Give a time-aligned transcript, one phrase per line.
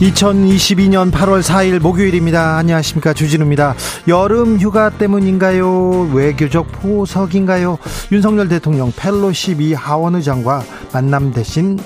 [0.00, 2.58] 2022년 8월 4일 목요일입니다.
[2.58, 3.14] 안녕하십니까.
[3.14, 3.74] 주진우입니다.
[4.08, 6.10] 여름 휴가 때문인가요?
[6.12, 7.78] 외교적 포석인가요?
[8.12, 11.78] 윤석열 대통령 펠로시 미 하원 의장과 만남 대신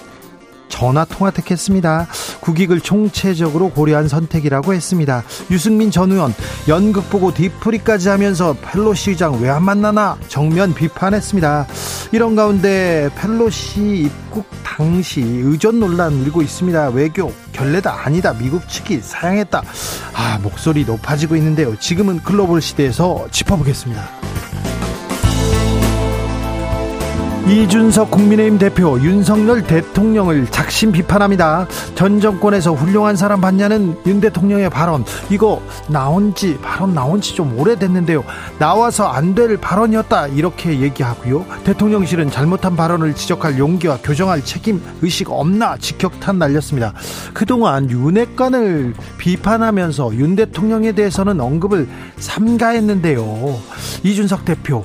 [0.69, 2.09] 전화 통화 택했습니다.
[2.51, 5.23] 국익을 총체적으로 고려한 선택이라고 했습니다.
[5.53, 6.35] 유승민 전 의원
[6.67, 11.67] 연극 보고 뒤풀이까지 하면서 펠로시 의장 왜 안 만나나 정면 비판했습니다.
[12.13, 16.89] 이런 가운데 펠로시 입국 당시 의전 논란 일고 있습니다.
[16.91, 19.63] 외교 결례다 아니다 미국 측이 사양했다.
[20.15, 21.77] 아 목소리 높아지고 있는데요.
[21.79, 24.30] 지금은 글로벌 시대에서 짚어보겠습니다.
[27.49, 31.67] 이준석 국민의힘 대표 윤석열 대통령을 작심 비판합니다.
[31.97, 37.59] 전 정권에서 훌륭한 사람 봤냐는 윤 대통령의 발언 이거 나온 지 발언 나온 지 좀
[37.59, 38.25] 오래됐는데요.
[38.59, 41.45] 나와서 안 될 발언이었다 이렇게 얘기하고요.
[41.65, 46.93] 대통령실은 잘못한 발언을 지적할 용기와 교정할 책임 의식 없나 직격탄 날렸습니다.
[47.33, 53.59] 그동안 윤핵관을 비판하면서 윤 대통령에 대해서는 언급을 삼가했는데요.
[54.03, 54.85] 이준석 대표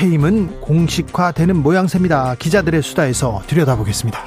[0.00, 2.34] 해임은 공식화되는 모양새 입니다.
[2.38, 4.20] 기자들의 수다에서 들여다보겠습니다.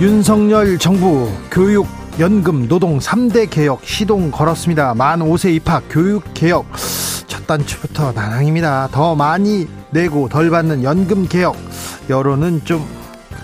[0.00, 1.86] 윤석열 정부 교육
[2.18, 4.94] 연금 노동 3대 개혁 시동 걸었습니다.
[4.94, 6.66] 만 5세 입학 교육 개혁
[7.26, 8.88] 첫 단추부터 난항입니다.
[8.92, 11.56] 더 많이 내고 덜 받는 연금 개혁
[12.10, 12.84] 여론은 좀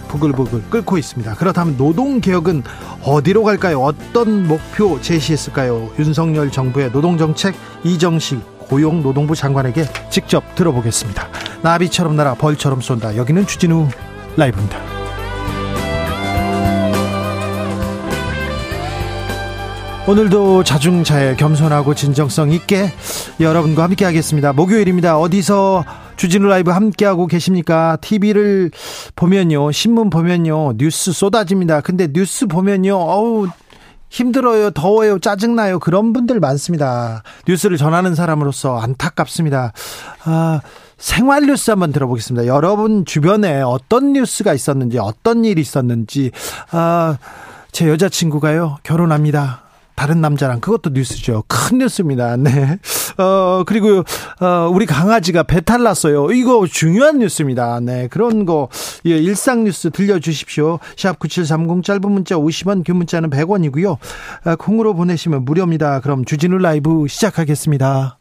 [0.08, 1.34] 부글부글 끓고 있습니다.
[1.34, 2.62] 그렇다면 노동 개혁은
[3.04, 3.80] 어디로 갈까요?
[3.80, 5.90] 어떤 목표 제시했을까요?
[5.98, 7.54] 윤석열 정부의 노동 정책
[7.84, 11.28] 이정식 고용노동부 장관에게 직접 들어보겠습니다.
[11.62, 13.16] 나비처럼 날아 벌처럼 쏜다.
[13.16, 13.88] 여기는 주진우
[14.36, 14.78] 라이브입니다.
[20.06, 22.90] 오늘도 자중차에 겸손하고 진정성 있게
[23.40, 24.54] 여러분과 함께 하겠습니다.
[24.54, 25.18] 목요일입니다.
[25.18, 25.84] 어디서
[26.16, 27.98] 주진우 라이브 함께하고 계십니까?
[28.00, 28.70] TV를
[29.16, 31.82] 보면요, 신문 보면요, 뉴스 쏟아집니다.
[31.82, 33.48] 근데 뉴스 보면요, 어우,
[34.10, 35.78] 힘들어요, 더워요, 짜증나요.
[35.78, 37.22] 그런 분들 많습니다.
[37.46, 39.72] 뉴스를 전하는 사람으로서 안타깝습니다.
[40.24, 40.60] 아,
[40.96, 42.46] 생활 뉴스 한번 들어보겠습니다.
[42.46, 46.32] 여러분 주변에 어떤 뉴스가 있었는지, 어떤 일이 있었는지,
[46.70, 47.18] 아,
[47.70, 49.67] 제 여자친구가요, 결혼합니다.
[49.98, 51.42] 다른 남자랑 그것도 뉴스죠.
[51.48, 52.36] 큰 뉴스입니다.
[52.36, 52.78] 네.
[53.18, 54.04] 어, 그리고,
[54.40, 56.30] 어, 우리 강아지가 배탈 났어요.
[56.30, 57.80] 이거 중요한 뉴스입니다.
[57.80, 58.06] 네.
[58.06, 58.68] 그런 거,
[59.06, 60.78] 예, 일상 뉴스 들려 주십시오.
[60.96, 63.96] 샵 9730 짧은 문자 50원, 긴 문자는 100원이고요.
[64.44, 65.98] 아, 콩으로 보내시면 무료입니다.
[65.98, 68.18] 그럼 주진우 라이브 시작하겠습니다.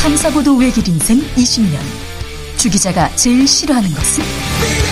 [0.00, 1.76] 탐사보도 외길 인생 20년.
[2.56, 4.91] 주 기자가 제일 싫어하는 것은?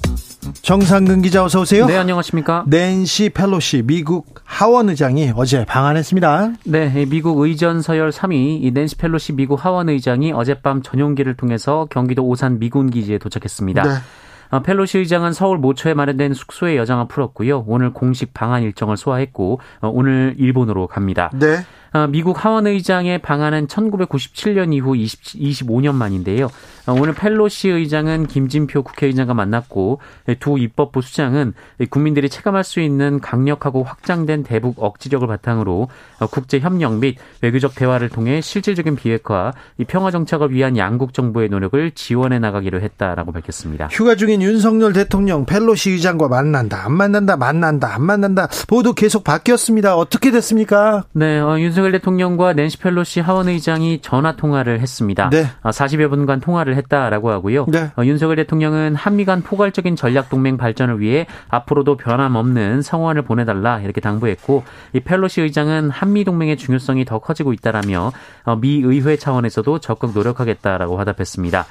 [0.61, 1.87] 정상근 기자 어서 오세요.
[1.87, 2.65] 네, 안녕하십니까?
[2.67, 6.53] 낸시 펠로시 미국 하원 의장이 어제 방한했습니다.
[6.65, 12.25] 네, 미국 의전 서열 3위 이 낸시 펠로시 미국 하원 의장이 어젯밤 전용기를 통해서 경기도
[12.27, 13.83] 오산 미군 기지에 도착했습니다.
[13.83, 13.89] 네.
[14.51, 17.63] 어, 펠로시 의장은 서울 모처에 마련된 숙소에 여장을 풀었고요.
[17.67, 21.31] 오늘 공식 방한 일정을 소화했고 어, 오늘 일본으로 갑니다.
[21.33, 21.65] 네.
[21.93, 26.45] 어, 미국 하원 의장의 방한은 1997년 이후 20, 25년 만인데요.
[26.87, 29.99] 어, 오늘 펠로시 의장은 김진표 국회의장과 만났고
[30.39, 31.53] 두 입법부 수장은
[31.89, 35.89] 국민들이 체감할 수 있는 강력하고 확장된 대북 억지력을 바탕으로
[36.19, 39.51] 어, 국제 협력 및 외교적 대화를 통해 실질적인 비핵화,
[39.87, 43.89] 평화 정착을 위한 양국 정부의 노력을 지원해 나가기로 했다라고 밝혔습니다.
[43.91, 49.97] 휴가 중인 윤석열 대통령 펠로시 의장과 만난다, 안 만난다, 만난다, 안 만난다 모두 계속 바뀌었습니다.
[49.97, 51.03] 어떻게 됐습니까?
[51.11, 55.31] 네, 어, 윤석 윤석열 대통령과 낸시 펠로시 하원 의장이 전화 통화를 했습니다.
[55.31, 55.47] 네.
[55.63, 57.65] 40여 분간 통화를 했다라고 하고요.
[57.69, 57.89] 네.
[58.03, 64.63] 윤석열 대통령은 한미 간 포괄적인 전략 동맹 발전을 위해 앞으로도 변함없는 성원을 보내달라 이렇게 당부했고
[64.93, 68.11] 이 펠로시 의장은 한미 동맹의 중요성이 더 커지고 있다라며
[68.61, 71.65] 미 의회 차원에서도 적극 노력하겠다라고 화답했습니다.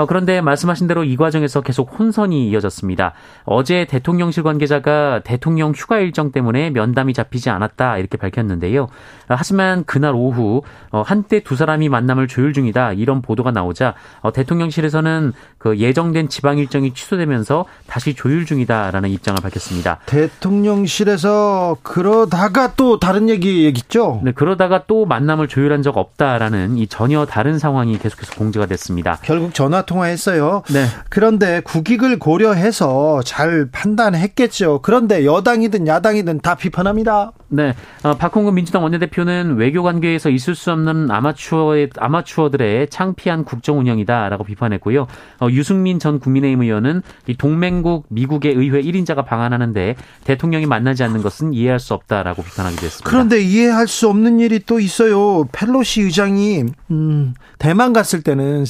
[0.00, 3.12] 어, 그런데 말씀하신 대로 이 과정에서 계속 혼선이 이어졌습니다.
[3.44, 8.84] 어제 대통령실 관계자가 대통령 휴가 일정 때문에 면담이 잡히지 않았다 이렇게 밝혔는데요.
[8.84, 8.88] 어,
[9.28, 13.94] 하지만 그날 오후 어, 한때 두 사람이 만남을 조율 중이다 이런 보도가 나오자
[14.32, 19.98] 대통령실에서는 그 예정된 지방 일정이 취소되면서 다시 조율 중이다라는 입장을 밝혔습니다.
[20.06, 24.22] 대통령실에서 그러다가 또 다른 얘기 얘기죠?
[24.24, 29.18] 네, 그러다가 또 만남을 조율한 적 없다라는 이 전혀 다른 상황이 계속해서 공지가 됐습니다.
[29.22, 30.62] 결국 전화 통화했어요.
[30.72, 30.84] 네.
[31.08, 34.80] 그런데 국익을 고려해서 잘 판단했겠죠.
[34.82, 37.32] 그런데 여당이든 야당이든 다 비판합니다.
[37.48, 37.74] 네.
[38.04, 45.08] 어, 박홍근 민주당 원내대표는 외교 관계에서 있을 수 없는 아마추어의 아마추어들의 창피한 국정 운영이다라고 비판했고요.
[45.40, 51.52] 어, 유승민 전 국민의힘 의원은 이 동맹국 미국의 의회 1인자가 방한하는데 대통령이 만나지 않는 것은
[51.52, 53.10] 이해할 수 없다라고 비판하기도 했습니다.
[53.10, 55.44] 그런데 이해할 수 없는 일이 또 있어요.
[55.50, 58.64] 펠로시 의장이 음, 대만 갔을 때는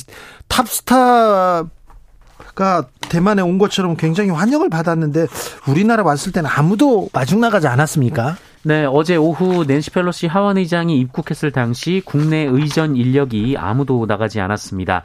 [0.49, 1.10] 탑스타
[2.55, 5.27] 가 대만에 온 것처럼 굉장히 환영을 받았는데
[5.69, 8.37] 우리나라 왔을 때는 아무도 마중 나가지 않았습니까?
[8.63, 15.03] 네, 어제 오후 낸시 펠로시 하원 의장이 입국했을 당시 국내 의전 인력이 아무도 나가지 않았습니다.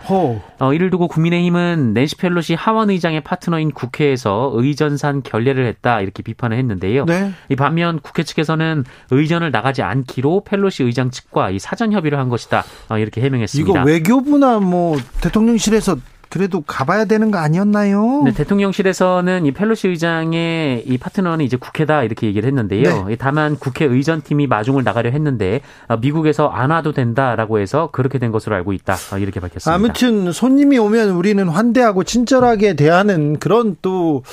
[0.59, 6.57] 어, 이를 두고 국민의힘은 낸시 펠로시 하원 의장의 파트너인 국회에서 의전상 결례를 했다 이렇게 비판을
[6.57, 7.05] 했는데요.
[7.05, 7.31] 네.
[7.47, 12.65] 이 반면 국회 측에서는 의전을 나가지 않기로 펠로시 의장 측과 이 사전 협의를 한 것이다
[12.89, 13.71] 어, 이렇게 해명했습니다.
[13.71, 15.95] 이거 외교부나 뭐 대통령실에서
[16.29, 18.23] 그래도 가봐야 되는 거 아니었나요?
[18.25, 23.05] 네, 대통령실에서는 이 펠로시 의장의 이 파트너는 이제 국회다 이렇게 얘기를 했는데요.
[23.05, 23.15] 네.
[23.15, 28.55] 다만 국회 의전팀이 마중을 나가려 했는데 어, 미국에서 안 와도 된다라고 해서 그렇게 된 것으로
[28.55, 29.73] 알고 있다 어, 이렇게 밝혔습니다.
[29.73, 34.23] 아무튼 손님이 오면 우리는 환대하고 친절하게 대하는 그런 또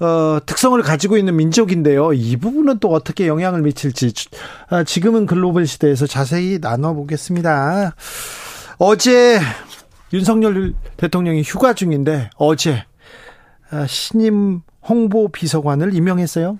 [0.00, 2.12] 어, 특성을 가지고 있는 민족인데요.
[2.12, 4.12] 이 부분은 또 어떻게 영향을 미칠지
[4.68, 7.94] 아, 지금은 글로벌 시대에서 자세히 나눠보겠습니다.
[8.78, 9.38] 어제
[10.12, 12.84] 윤석열 대통령이 휴가 중인데 어제
[13.70, 16.58] 아, 신임 홍보 비서관을 임명했어요.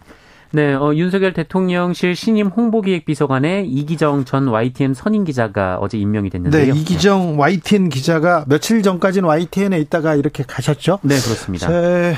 [0.54, 6.74] 네, 어, 윤석열 대통령실 신임 홍보기획비서관에 이기정 전 YTN 선임 기자가 어제 임명이 됐는데요.
[6.74, 10.98] 네, 이기정 YTN 기자가 며칠 전까지는 YTN에 있다가 이렇게 가셨죠?
[11.02, 11.68] 네, 그렇습니다.
[11.68, 12.14] 제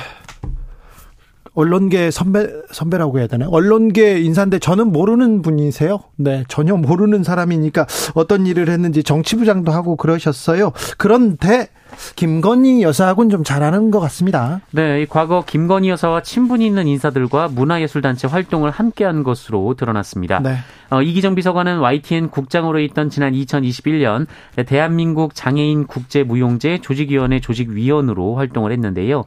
[1.54, 3.46] 언론계 선배 선배라고 해야 되나?
[3.48, 6.00] 언론계 인사인데 저는 모르는 분이세요.
[6.16, 10.72] 네, 전혀 모르는 사람이니까 어떤 일을 했는지 정치부장도 하고 그러셨어요.
[10.98, 11.68] 그런데
[12.16, 14.60] 김건희 여사하고는 좀 잘하는 것 같습니다.
[14.72, 20.40] 네, 과거 김건희 여사와 친분이 있는 인사들과 문화예술단체 활동을 함께한 것으로 드러났습니다.
[20.40, 20.56] 네.
[20.90, 24.26] 어, 이기정 비서관은 YTN 국장으로 있던 지난 2021년
[24.66, 29.24] 대한민국 장애인 국제무용제 조직위원회 조직위원으로 활동을 했는데요.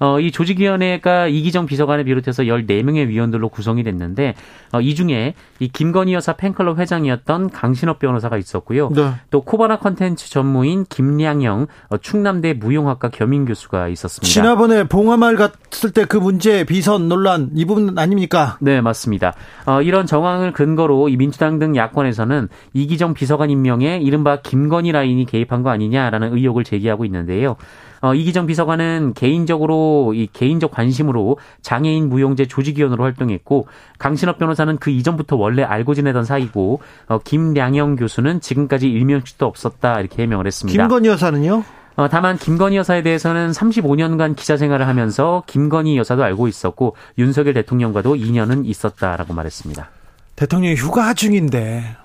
[0.00, 4.34] 어, 이 조직위원회가 이기정 비서관을 비롯해서 14명의 위원들로 구성이 됐는데
[4.72, 8.90] 어, 이 중에 이 김건희 여사 팬클럽 회장이었던 강신업 변호사가 있었고요.
[8.94, 9.12] 네.
[9.30, 14.26] 또 코바나 컨텐츠 전무인 김량영 어, 충남대 무용학과 겸임 교수가 있었습니다.
[14.30, 18.56] 지난번에 봉화마을 갔을 때 그 문제 비선 논란 이 부분 아닙니까?
[18.60, 19.32] 네, 맞습니다.
[19.64, 25.62] 어, 이런 정황을 근거로 이 민주당 등 야권에서는 이기정 비서관 임명에 이른바 김건희 라인이 개입한
[25.62, 27.56] 거 아니냐라는 의혹을 제기하고 있는데요.
[28.02, 33.66] 어, 이기정 비서관은 개인적으로 이 개인적 관심으로 장애인 무용제 조직위원으로 활동했고
[33.98, 40.22] 강신업 변호사는 그 이전부터 원래 알고 지내던 사이고 어, 김량영 교수는 지금까지 일면식도 없었다 이렇게
[40.22, 40.82] 해명을 했습니다.
[40.82, 41.62] 김건희 여사는요?
[41.96, 48.16] 어, 다만 김건희 여사에 대해서는 35년간 기자 생활을 하면서 김건희 여사도 알고 있었고 윤석열 대통령과도
[48.16, 49.90] 인연은 있었다라고 말했습니다.
[50.36, 51.96] 대통령이 휴가 중인데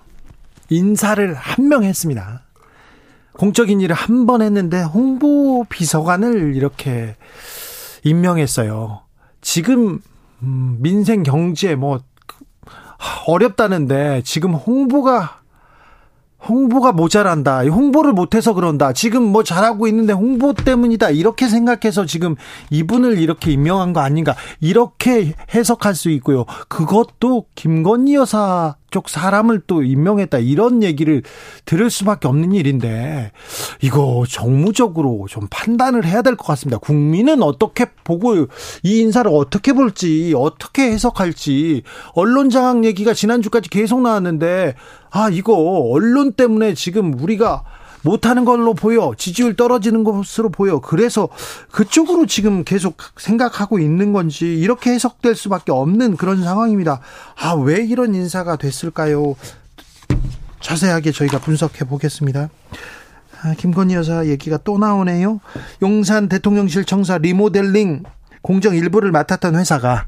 [0.69, 2.41] 인사를 한 명 했습니다.
[3.37, 7.15] 공적인 일을 한 번 했는데 홍보 비서관을 이렇게
[8.03, 9.01] 임명했어요.
[9.41, 9.99] 지금
[10.41, 11.99] 음, 민생 경제 뭐
[13.27, 15.41] 어렵다는데 지금 홍보가
[16.47, 17.65] 홍보가 모자란다.
[17.65, 18.93] 홍보를 못해서 그런다.
[18.93, 21.09] 지금 뭐 잘하고 있는데 홍보 때문이다.
[21.09, 22.35] 이렇게 생각해서 지금
[22.69, 24.35] 이분을 이렇게 임명한 거 아닌가.
[24.59, 26.45] 이렇게 해석할 수 있고요.
[26.67, 31.21] 그것도 김건희 여사 쪽 사람을 또 임명했다 이런 얘기를
[31.65, 33.33] 들을 수밖에 없는 일인데
[33.81, 36.77] 이거 정무적으로 좀 판단을 해야 될 것 같습니다.
[36.77, 38.35] 국민은 어떻게 보고
[38.83, 41.83] 이 인사를 어떻게 볼지 어떻게 해석할지
[42.13, 44.75] 언론 장악 얘기가 지난주까지 계속 나왔는데
[45.11, 45.55] 아 이거
[45.91, 47.65] 언론 때문에 지금 우리가
[48.05, 49.13] 못하는 걸로 보여.
[49.17, 50.79] 지지율 떨어지는 것으로 보여.
[50.79, 51.27] 그래서
[51.71, 57.01] 그쪽으로 지금 계속 생각하고 있는 건지 이렇게 해석될 수밖에 없는 그런 상황입니다.
[57.35, 59.35] 아, 왜 이런 인사가 됐을까요?
[60.61, 62.49] 자세하게 저희가 분석해 보겠습니다.
[63.41, 65.41] 아, 김건희 여사 얘기가 또 나오네요.
[65.81, 68.03] 용산 대통령실 청사 리모델링
[68.43, 70.05] 공정 일부를 맡았던 회사가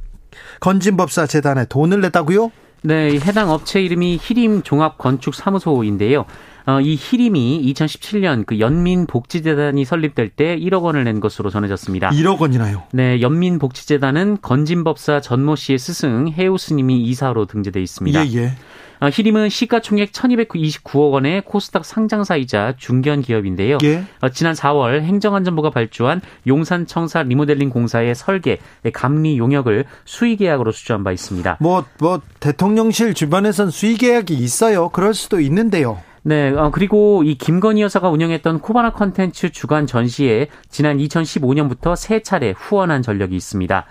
[0.59, 2.51] 건진법사 재단에 돈을 냈다고요?
[2.83, 6.25] 네, 해당 업체 이름이 히림 종합 건축 사무소인데요.
[6.67, 12.09] 어, 이 히림이 2017년 그 연민복지재단이 설립될 때 1억 원을 낸 것으로 전해졌습니다.
[12.09, 12.83] 1억 원이나요?
[12.91, 18.27] 네, 연민복지재단은 건진법사 전모 씨의 스승 해우 스님이 이사로 등재돼 있습니다.
[18.27, 18.51] 예, 예.
[18.99, 23.77] 어, 히림은 시가총액 1229억 원의 코스닥 상장사이자 중견 기업인데요.
[23.83, 24.03] 예.
[24.19, 28.57] 어, 지난 4월 행정안전부가 발주한 용산청사 리모델링 공사의 설계,
[28.91, 31.59] 감리 용역을 수의계약으로 수주한 바 있습니다.
[31.61, 34.89] 뭐, 뭐, 대통령실 주변에선 수의계약이 있어요.
[34.89, 36.01] 그럴 수도 있는데요.
[36.27, 42.51] 네, 어, 그리고 이 김건희 여사가 운영했던 코바나 컨텐츠 주간 전시에 지난 2015년부터 세 차례
[42.51, 43.85] 후원한 전력이 있습니다.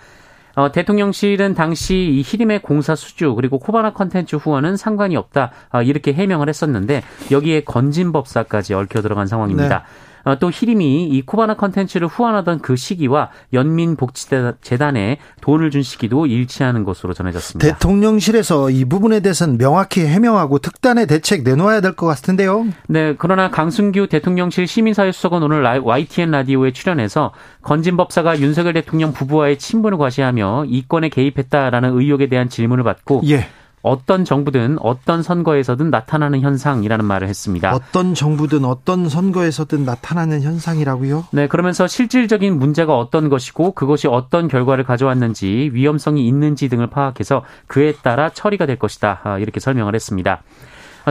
[0.56, 6.12] 어, 대통령실은 당시 이 희림의 공사 수주 그리고 코바나 컨텐츠 후원은 상관이 없다 어, 이렇게
[6.12, 9.78] 해명을 했었는데 여기에 건진법사까지 얽혀 들어간 상황입니다.
[9.78, 9.84] 네.
[10.26, 17.14] 어, 또 희림이 이 코바나 컨텐츠를 후원하던 그 시기와 연민복지재단에 돈을 준 시기도 일치하는 것으로
[17.14, 17.72] 전해졌습니다.
[17.72, 22.66] 대통령실에서 이 부분에 대해서는 명확히 해명하고 특단의 대책 내놓아야 될 것 같은데요.
[22.88, 29.96] 네, 그러나 강승규 대통령실 시민사회수석은 오늘 YTN 라디오에 출연해서 건진 법사가 윤석열 대통령 부부와의 친분을
[29.96, 33.46] 과시하며 이권에 개입했다라는 의혹에 대한 질문을 받고 예.
[33.86, 37.72] 어떤 정부든 어떤 선거에서든 나타나는 현상이라는 말을 했습니다.
[37.72, 41.26] 어떤 정부든 어떤 선거에서든 나타나는 현상이라고요?
[41.30, 47.92] 네, 그러면서 실질적인 문제가 어떤 것이고 그것이 어떤 결과를 가져왔는지 위험성이 있는지 등을 파악해서 그에
[48.02, 49.20] 따라 처리가 될 것이다.
[49.22, 50.42] 아, 이렇게 설명을 했습니다.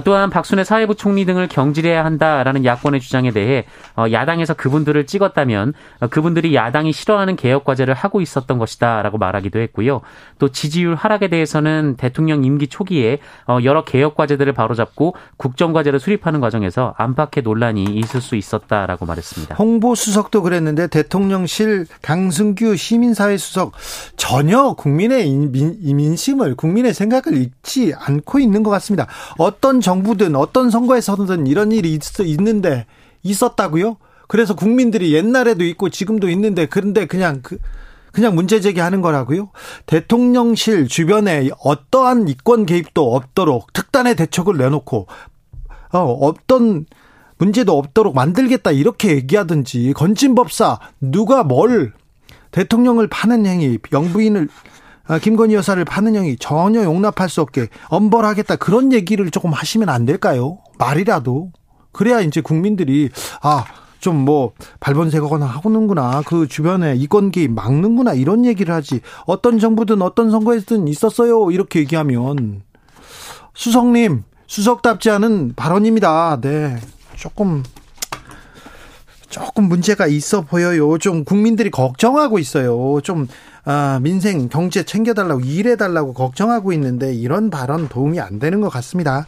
[0.04, 6.08] 또한 박순애 사회부 총리 등을 경질해야 한다라는 야권의 주장에 대해 어, 야당에서 그분들을 찍었다면 어,
[6.08, 10.02] 그분들이 야당이 싫어하는 개혁 과제를 하고 있었던 것이다라고 말하기도 했고요.
[10.40, 16.42] 또 지지율 하락에 대해서는 대통령 임기 초기에 어, 여러 개혁 과제들을 바로잡고 국정 과제를 수립하는
[16.42, 19.56] 과정에서 안팎의 논란이 있을 수 있었다라고 말했습니다.
[19.56, 23.72] 홍보 수석도 그랬는데 대통령실 강승규 시민사회 수석
[24.18, 29.08] 전혀 국민의 민심을 국민의 생각을 잊지 않고 있는 것 같습니다.
[29.38, 32.88] 어떤 정부든 어떤 선거에서든 이런 일이 있, 있는데
[33.22, 33.98] 있었다고요?
[34.28, 37.60] 그래서 국민들이 옛날에도 있고 지금도 있는데 그런데 그냥 그
[38.12, 39.52] 그냥 문제 제기하는 거라고요?
[39.86, 45.06] 대통령실 주변에 어떠한 이권 개입도 없도록 특단의 대책을 내놓고
[45.94, 46.88] 어, 어떤
[47.38, 51.94] 문제도 없도록 만들겠다 이렇게 얘기하든지 건진법사 누가 뭘
[52.50, 54.76] 대통령을 파는 행위 영부인을 아,
[55.22, 60.60] 김건희 여사를 파는 형이 전혀 용납할 수 없게 엄벌하겠다 그런 얘기를 조금 하시면 안 될까요?
[60.80, 61.52] 말이라도
[61.92, 63.10] 그래야 이제 국민들이
[63.42, 63.66] 아.
[64.00, 70.88] 좀 뭐 발본색거나 하고는구나 그 주변에 이권기 막는구나 이런 얘기를 하지 어떤 정부든 어떤 선거에든
[70.88, 72.62] 있었어요 이렇게 얘기하면
[73.56, 76.40] 수석님 수석답지 않은 발언입니다.
[76.42, 76.78] 네
[77.16, 77.64] 조금
[79.30, 80.98] 조금 문제가 있어 보여요.
[80.98, 83.02] 좀 국민들이 걱정하고 있어요.
[83.02, 83.28] 좀
[83.66, 89.26] 아, 민생 경제 챙겨달라고 일해달라고 걱정하고 있는데 이런 발언 도움이 안 되는 것 같습니다.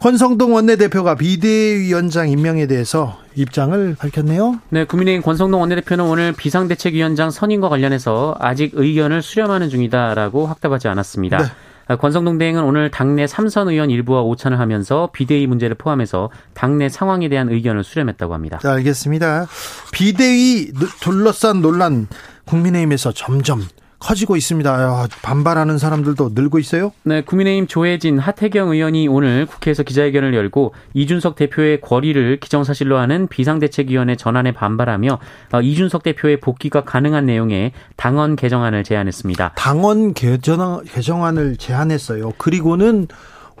[0.00, 4.58] 권성동 원내대표가 비대위원장 임명에 대해서 입장을 밝혔네요.
[4.70, 11.36] 네, 국민의힘 권성동 원내대표는 오늘 비상대책위원장 선임과 관련해서 아직 의견을 수렴하는 중이다라고 확답하지 않았습니다.
[11.36, 11.44] 네.
[11.86, 17.28] 아, 권성동 대행은 오늘 당내 삼선 의원 일부와 오찬을 하면서 비대위 문제를 포함해서 당내 상황에
[17.28, 18.58] 대한 의견을 수렴했다고 합니다.
[18.62, 19.48] 네, 알겠습니다.
[19.92, 22.06] 비대위 둘러싼 논란
[22.50, 23.62] 국민의힘에서 점점
[24.00, 25.08] 커지고 있습니다.
[25.22, 26.90] 반발하는 사람들도 늘고 있어요?
[27.02, 34.16] 네, 국민의힘 조혜진, 하태경 의원이 오늘 국회에서 기자회견을 열고 이준석 대표의 권리를 기정사실로 하는 비상대책위원회
[34.16, 35.18] 전환에 반발하며
[35.52, 39.52] 어, 이준석 대표의 복귀가 가능한 내용의 당원 개정안을 제안했습니다.
[39.56, 42.32] 당원 개정, 개정안을 제안했어요.
[42.38, 43.06] 그리고는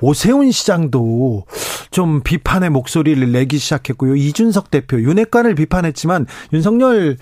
[0.00, 1.44] 오세훈 시장도
[1.90, 4.16] 좀 비판의 목소리를 내기 시작했고요.
[4.16, 7.18] 이준석 대표, 윤핵관을 비판했지만 윤석열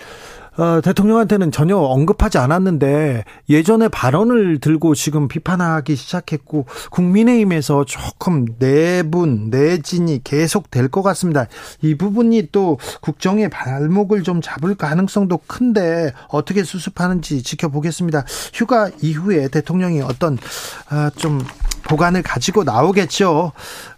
[0.58, 10.22] 어, 대통령한테는 전혀 언급하지 않았는데 예전에 발언을 들고 지금 비판하기 시작했고 국민의힘에서 조금 내분 내진이
[10.24, 11.46] 계속 될 것 같습니다.
[11.82, 18.24] 이 부분이 또 국정의 발목을 좀 잡을 가능성도 큰데 어떻게 수습하는지 지켜보겠습니다.
[18.54, 20.38] 휴가 이후에 대통령이 어떤
[20.88, 21.40] 아, 좀
[21.88, 23.52] 보관을 가지고 나오겠죠.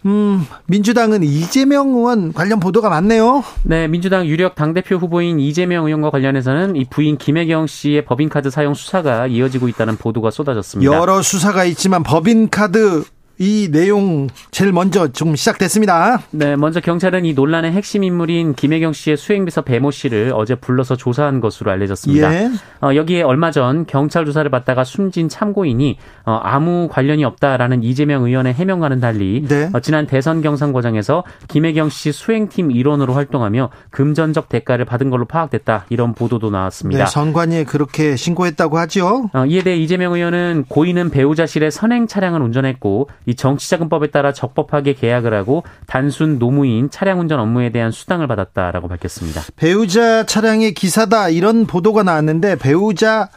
[0.05, 3.43] 음, 민주당은 이재명 의원 관련 보도가 많네요.
[3.63, 9.27] 네, 민주당 유력 당대표 후보인 이재명 의원과 관련해서는 이 부인 김혜경 씨의 법인카드 사용 수사가
[9.27, 10.91] 이어지고 있다는 보도가 쏟아졌습니다.
[10.91, 13.03] 여러 수사가 있지만 법인카드
[13.41, 16.21] 이 내용 제일 먼저 좀 시작됐습니다.
[16.29, 21.41] 네, 먼저 경찰은 이 논란의 핵심 인물인 김혜경 씨의 수행비서 배모 씨를 어제 불러서 조사한
[21.41, 22.35] 것으로 알려졌습니다.
[22.35, 22.51] 예.
[22.83, 28.53] 어, 여기에 얼마 전 경찰 조사를 받다가 숨진 참고인이 어, 아무 관련이 없다라는 이재명 의원의
[28.53, 29.71] 해명과는 달리 네.
[29.73, 35.87] 어, 지난 대선 경선 과정에서 김혜경 씨 수행팀 일원으로 활동하며 금전적 대가를 받은 걸로 파악됐다
[35.89, 37.05] 이런 보도도 나왔습니다.
[37.05, 39.31] 네, 선관위에 그렇게 신고했다고 하죠.
[39.33, 45.33] 어, 이에 대해 이재명 의원은 고인은 배우자실에 선행 차량을 운전했고 이 정치자금법에 따라 적법하게 계약을
[45.33, 49.41] 하고 단순 노무인 차량 운전 업무에 대한 수당을 받았다라고 밝혔습니다.
[49.55, 53.29] 배우자 차량의 기사다 이런 보도가 나왔는데 배우자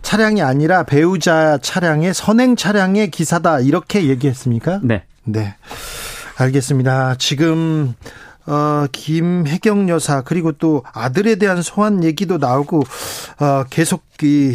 [0.00, 4.80] 차량이 아니라 배우자 차량의 선행 차량의 기사다 이렇게 얘기했습니까?
[4.82, 5.04] 네.
[5.24, 5.54] 네.
[6.38, 7.16] 알겠습니다.
[7.16, 7.94] 지금
[8.46, 12.84] 어, 김혜경 여사 그리고 또 아들에 대한 소환 얘기도 나오고
[13.40, 14.54] 어, 계속 이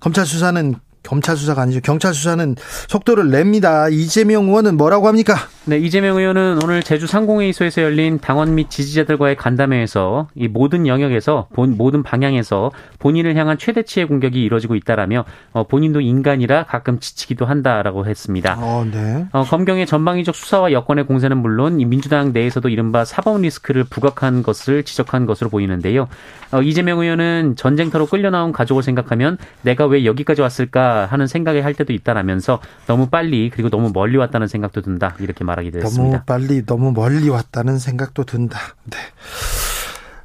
[0.00, 0.74] 검찰 수사는
[1.12, 1.80] 검찰 수사가 아니죠.
[1.82, 2.56] 경찰 수사는
[2.88, 3.90] 속도를 냅니다.
[3.90, 5.34] 이재명 의원은 뭐라고 합니까?
[5.66, 11.76] 네, 이재명 의원은 오늘 제주 상공회의소에서 열린 당원 및 지지자들과의 간담회에서 이 모든 영역에서 본,
[11.76, 18.56] 모든 방향에서 본인을 향한 최대치의 공격이 이뤄지고 있다라며 어, 본인도 인간이라 가끔 지치기도 한다라고 했습니다.
[18.58, 19.26] 어, 네.
[19.32, 24.82] 어, 검경의 전방위적 수사와 여권의 공세는 물론 이 민주당 내에서도 이른바 사법 리스크를 부각한 것을
[24.82, 26.08] 지적한 것으로 보이는데요.
[26.52, 31.74] 어, 이재명 의원은 전쟁터로 끌려 나온 가족을 생각하면 내가 왜 여기까지 왔을까 하는 생각이 할
[31.74, 36.02] 때도 있다라면서 너무 빨리 그리고 너무 멀리 왔다는 생각도 든다 이렇게 말하게 되었습니다.
[36.18, 38.58] 너무 빨리 너무 멀리 왔다는 생각도 든다.
[38.84, 38.98] 네.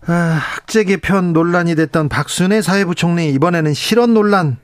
[0.08, 4.58] 아, 학제 개편 논란이 됐던 박순애 사회부 총리 이번에는 실언 논란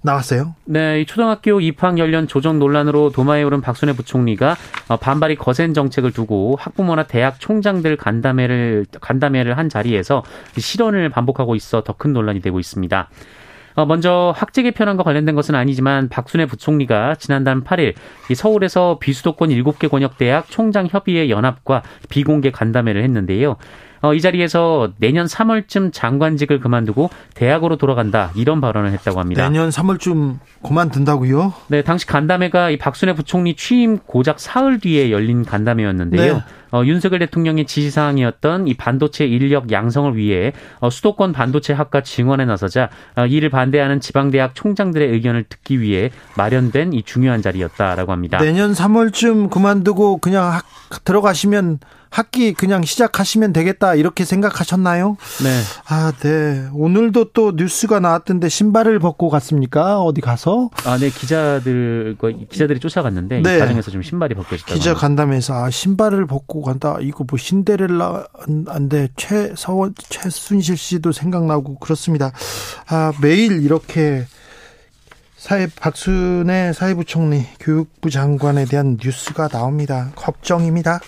[0.00, 0.54] 나왔어요?
[0.64, 4.56] 네, 초등학교 입학 연령 조정 논란으로 도마에 오른 박순애 부총리가
[4.88, 10.22] 어, 반발이 거센 정책을 두고 학부모나 대학 총장들 간담회를 간담회를 한 자리에서
[10.56, 13.08] 실언을 반복하고 있어 더 큰 논란이 되고 있습니다.
[13.78, 17.94] 어, 먼저 학제 개편안과 관련된 것은 아니지만 박순애 부총리가 지난달 8일
[18.34, 23.54] 서울에서 비수도권 7개 권역대학 총장 협의회 연합과 비공개 간담회를 했는데요.
[24.00, 29.48] 어, 이 자리에서 내년 3월쯤 장관직을 그만두고 대학으로 돌아간다 이런 발언을 했다고 합니다.
[29.48, 31.52] 내년 3월쯤 그만둔다고요?
[31.68, 36.34] 네, 당시 간담회가 이 박순애 부총리 취임 고작 사흘 뒤에 열린 간담회였는데요.
[36.34, 36.42] 네.
[36.70, 42.90] 어, 윤석열 대통령의 지시사항이었던 이 반도체 인력 양성을 위해 어, 수도권 반도체 학과 증원에 나서자
[43.16, 48.38] 어, 이를 반대하는 지방대학 총장들의 의견을 듣기 위해 마련된 이 중요한 자리였다라고 합니다.
[48.38, 50.64] 내년 3월쯤 그만두고 그냥 학,
[51.04, 51.78] 들어가시면
[52.10, 55.16] 학기 그냥 시작하시면 되겠다 이렇게 생각하셨나요?
[55.42, 55.60] 네.
[55.88, 56.68] 아, 네.
[56.72, 60.00] 오늘도 또 뉴스가 나왔던데 신발을 벗고 갔습니까?
[60.00, 60.70] 어디 가서?
[60.84, 61.10] 아, 네.
[61.10, 62.16] 기자들
[62.50, 63.56] 기자들이 쫓아갔는데 네.
[63.56, 64.74] 이 과정에서 좀 신발이 벗겨졌다.
[64.74, 66.96] 기자 간담회에서 아, 신발을 벗고 간다.
[67.00, 68.26] 이거 뭐 신데렐라
[68.68, 72.32] 안돼 최서원 최순실 씨도 생각나고 그렇습니다.
[72.88, 74.26] 아, 매일 이렇게
[75.38, 80.10] 사회 박순애 사회부총리 교육부 장관에 대한 뉴스가 나옵니다.
[80.16, 80.98] 걱정입니다.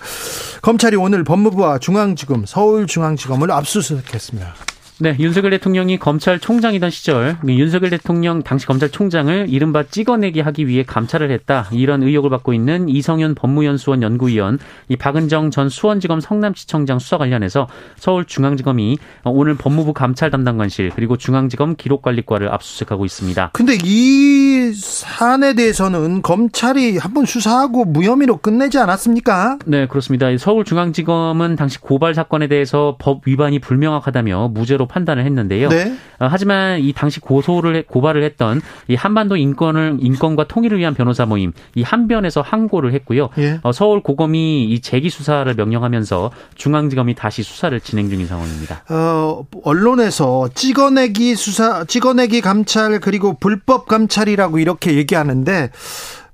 [0.62, 4.54] 검찰이 오늘 법무부와 중앙지검 서울중앙지검을 압수수색했습니다.
[5.02, 11.68] 네, 윤석열 대통령이 검찰총장이던 시절 윤석열 대통령 당시 검찰총장을 이른바 찍어내기 하기 위해 감찰을 했다.
[11.72, 14.58] 이런 의혹을 받고 있는 이성윤 법무연수원 연구위원,
[14.88, 22.52] 이 박은정 전 수원지검 성남시청장 수사 관련해서 서울중앙지검이 오늘 법무부 감찰 담당관실 그리고 중앙지검 기록관리과를
[22.52, 23.52] 압수수색하고 있습니다.
[23.54, 29.60] 근데 이 사안에 대해서는 검찰이 한번 수사하고 무혐의로 끝내지 않았습니까?
[29.64, 30.26] 네, 그렇습니다.
[30.36, 35.68] 서울중앙지검은 당시 고발 사건에 대해서 법 위반이 불명확하다며 무죄로 판단을 했는데요.
[35.68, 35.94] 네.
[36.18, 41.53] 어, 하지만 이 당시 고소를 고발을 했던 이 한반도 인권을 인권과 통일을 위한 변호사 모임
[41.74, 43.31] 이 한변에서 항고를 했고요.
[43.38, 43.61] 예.
[43.62, 48.85] 어, 서울 고검이 이 재기 수사를 명령하면서 중앙지검이 다시 수사를 진행 중인 상황입니다.
[48.90, 55.70] 어, 언론에서 찍어내기 수사, 찍어내기 감찰 그리고 불법 감찰이라고 이렇게 얘기하는데.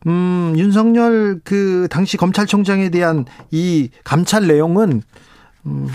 [0.07, 5.03] 음, 윤석열 그 당시 검찰총장에 대한 이 감찰 내용은
[5.66, 5.88] 음,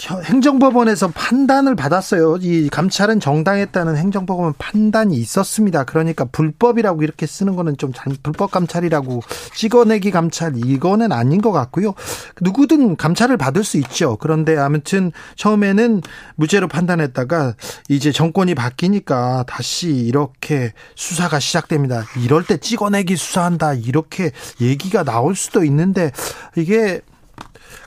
[0.00, 2.38] 행정법원에서 판단을 받았어요.
[2.40, 5.84] 이 감찰은 정당했다는 행정법원 판단이 있었습니다.
[5.84, 9.20] 그러니까 불법이라고 이렇게 쓰는 거는 좀 불법 감찰이라고
[9.54, 11.94] 찍어내기 감찰 이거는 아닌 것 같고요.
[12.40, 14.16] 누구든 감찰을 받을 수 있죠.
[14.16, 16.02] 그런데 아무튼 처음에는
[16.36, 17.54] 무죄로 판단했다가
[17.88, 22.04] 이제 정권이 바뀌니까 다시 이렇게 수사가 시작됩니다.
[22.22, 24.30] 이럴 때 찍어내기 수사한다 이렇게
[24.60, 26.12] 얘기가 나올 수도 있는데
[26.56, 27.00] 이게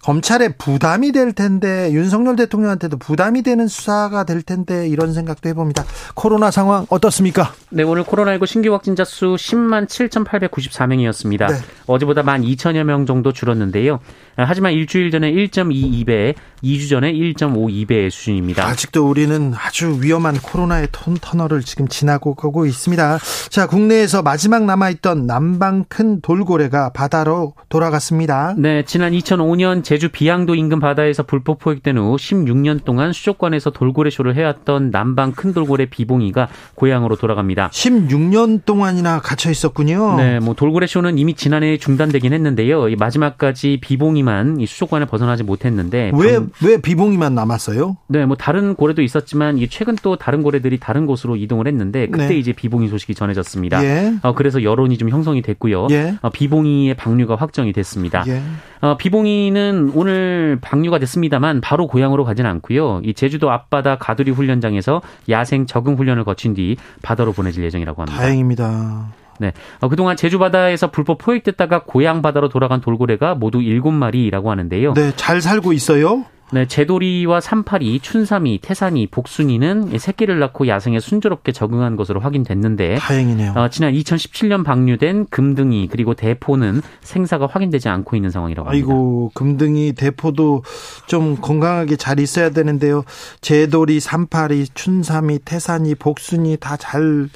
[0.03, 5.83] 검찰에 부담이 될 텐데 윤석열 대통령한테도 부담이 되는 수사가 될 텐데 이런 생각도 해봅니다.
[6.15, 7.53] 코로나 상황 어떻습니까?
[7.69, 11.47] 네, 오늘 코로나19 신규 확진자 수 10만 7,894명이었습니다.
[11.47, 11.55] 네.
[11.87, 13.99] 어제보다 1만 2천여 명 정도 줄었는데요.
[14.35, 18.65] 하지만 일주일 전에 1.22배, 2주 전에 1.52배의 수준입니다.
[18.65, 23.19] 아직도 우리는 아주 위험한 코로나의 턴, 터널을 지금 지나고 가고 있습니다.
[23.49, 28.55] 자, 국내에서 마지막 남아있던 남방 큰 돌고래가 바다로 돌아갔습니다.
[28.57, 34.89] 네, 지난 2005년 제주 비양도 인근 바다에서 불법 포획된 후 16년 동안 수족관에서 돌고래쇼를 해왔던
[34.89, 37.71] 남방 큰 돌고래 비봉이가 고향으로 돌아갑니다.
[37.71, 40.15] 16년 동안이나 갇혀 있었군요.
[40.15, 42.85] 네, 뭐 돌고래쇼는 이미 지난해 중단되긴 했는데요.
[42.97, 47.97] 마지막까지 비봉이만 이 수족관을 벗어나지 못했는데 왜왜 비봉이만 남았어요?
[48.07, 52.37] 네, 뭐 다른 고래도 있었지만 최근 또 다른 고래들이 다른 곳으로 이동을 했는데 그때 네.
[52.37, 53.83] 이제 비봉이 소식이 전해졌습니다.
[53.83, 54.13] 예.
[54.21, 55.87] 어, 그래서 여론이 좀 형성이 됐고요.
[55.91, 56.15] 예.
[56.21, 58.23] 어, 비봉이의 방류가 확정이 됐습니다.
[58.27, 58.41] 예.
[58.81, 63.01] 어, 비봉이는 오늘 방류가 됐습니다만 바로 고향으로 가지는 않고요.
[63.03, 68.19] 이 제주도 앞바다 가두리 훈련장에서 야생 적응 훈련을 거친 뒤 바다로 보내질 예정이라고 합니다.
[68.19, 69.13] 다행입니다.
[69.39, 69.53] 네.
[69.79, 74.93] 어, 그동안 제주 바다에서 불법 포획됐다가 고향 바다로 돌아간 돌고래가 모두 7마리라고 하는데요.
[74.93, 76.25] 네, 잘 살고 있어요?
[76.53, 83.53] 네, 제돌이와 삼파리, 춘삼이, 태산이, 복순이는 새끼를 낳고 야생에 순조롭게 적응한 것으로 확인됐는데 다행이네요.
[83.55, 88.85] 어, 지난 2017년 방류된 금등이 그리고 대포는 생사가 확인되지 않고 있는 상황이라고 합니다.
[88.85, 90.63] 아이고, 금등이, 대포도
[91.07, 93.03] 좀 건강하게 잘 있어야 되는데요.
[93.39, 97.29] 제돌이, 삼파리, 춘삼이, 태산이, 복순이 다 잘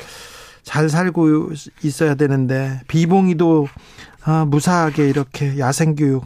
[0.66, 1.52] 잘 살고
[1.84, 3.68] 있어야 되는데 비봉이도
[4.26, 6.26] 아, 무사하게 이렇게 야생교육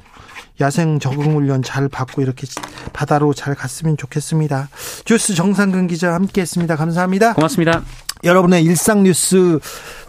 [0.61, 2.45] 야생 적응 훈련 잘 받고 이렇게
[2.91, 4.69] 바다로 잘 갔으면 좋겠습니다.
[5.05, 6.75] 주스 정상근 기자 함께 했습니다.
[6.75, 7.33] 감사합니다.
[7.33, 7.83] 고맙습니다.
[8.23, 9.59] 여러분의 일상 뉴스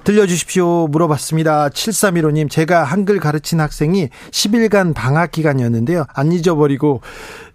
[0.03, 1.69] 들려주십시오 물어봤습니다.
[1.69, 6.07] 7315님 제가 한글 가르친 학생이 10일간 방학 기간이었는데요.
[6.13, 7.03] 안 잊어버리고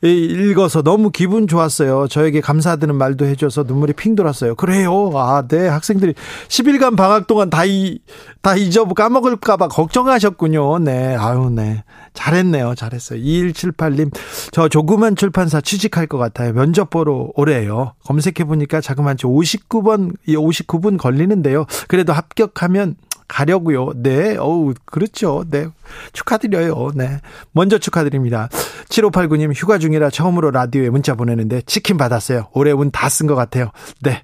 [0.02, 2.08] 읽어서 너무 기분 좋았어요.
[2.08, 4.56] 저에게 감사드는 말도 해줘서 눈물이 핑 돌았어요.
[4.56, 5.12] 그래요.
[5.15, 5.68] 아, 네.
[5.68, 6.13] 학생들이
[6.48, 8.00] 10일간 방학 동안 다, 이,
[8.41, 10.80] 다 잊어 까먹을까봐 걱정하셨군요.
[10.80, 11.15] 네.
[11.15, 11.84] 아유, 네.
[12.15, 12.73] 잘했네요.
[12.75, 13.19] 잘했어요.
[13.21, 14.12] 2178님,
[14.51, 16.54] 저 조그만 출판사 취직할 것 같아요.
[16.54, 17.93] 면접 보러 오래요.
[18.06, 21.65] 검색해보니까 자그만치 59번, 59분 걸리는데요.
[21.88, 22.95] 그래도 합격하면
[23.28, 23.91] 가려고요.
[23.95, 24.38] 네.
[24.38, 25.45] 어우, 그렇죠.
[25.49, 25.67] 네.
[26.13, 26.91] 축하드려요.
[26.93, 27.19] 네.
[27.54, 28.49] 먼저 축하드립니다.
[28.89, 32.49] 7589님 휴가 중이라 처음으로 라디오에 문자 보내는데 치킨 받았어요.
[32.54, 33.71] 올해 운 다 쓴 것 같아요.
[34.04, 34.21] 네.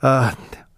[0.00, 0.32] 아,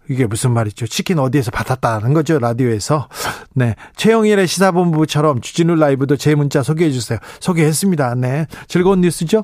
[0.09, 0.87] 이게 무슨 말이죠?
[0.87, 2.39] 치킨 어디에서 받았다는 거죠?
[2.39, 3.07] 라디오에서.
[3.53, 3.75] 네.
[3.95, 7.19] 최영일의 시사본부처럼 주진우 라이브도 제 문자 소개해 주세요.
[7.39, 8.15] 소개했습니다.
[8.15, 8.47] 네.
[8.67, 9.43] 즐거운 뉴스죠?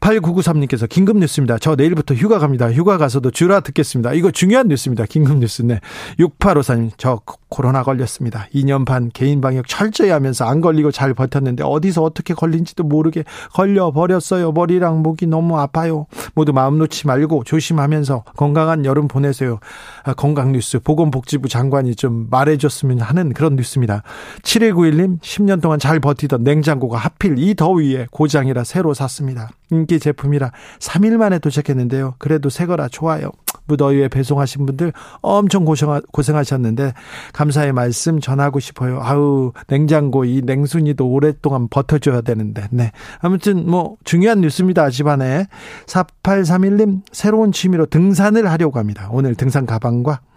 [0.00, 1.58] 8993님께서 긴급 뉴스입니다.
[1.58, 2.70] 저 내일부터 휴가 갑니다.
[2.70, 4.12] 휴가 가서도 주라 듣겠습니다.
[4.12, 5.06] 이거 중요한 뉴스입니다.
[5.06, 5.62] 긴급 뉴스.
[5.62, 5.80] 네.
[6.18, 7.20] 6854님, 저
[7.54, 8.48] 코로나 걸렸습니다.
[8.52, 13.92] 2년 반 개인 방역 철저히 하면서 안 걸리고 잘 버텼는데 어디서 어떻게 걸린지도 모르게 걸려
[13.92, 14.50] 버렸어요.
[14.50, 16.06] 머리랑 목이 너무 아파요.
[16.34, 19.60] 모두 마음 놓지 말고 조심하면서 건강한 여름 보내세요.
[20.04, 24.02] 아, 건강 뉴스 보건복지부 장관이 좀 말해줬으면 하는 그런 뉴스입니다.
[24.42, 29.48] 7191님 10년 동안 잘 버티던 냉장고가 하필 이 더위에 고장이라 새로 샀습니다.
[29.70, 32.16] 인기 제품이라 3일 만에 도착했는데요.
[32.18, 33.30] 그래도 새거라 좋아요.
[33.66, 36.92] 무더위에 배송하신 분들 엄청 고생, 고생하셨는데
[37.32, 39.00] 감사의 말씀 전하고 싶어요.
[39.02, 45.46] 아우 냉장고 이 냉순이도 오랫동안 버텨줘야 되는데 네 아무튼 뭐 중요한 뉴스입니다 집안에
[45.86, 49.08] 4831님 새로운 취미로 등산을 하려고 합니다.
[49.10, 50.33] 오늘 등산 가방과 아,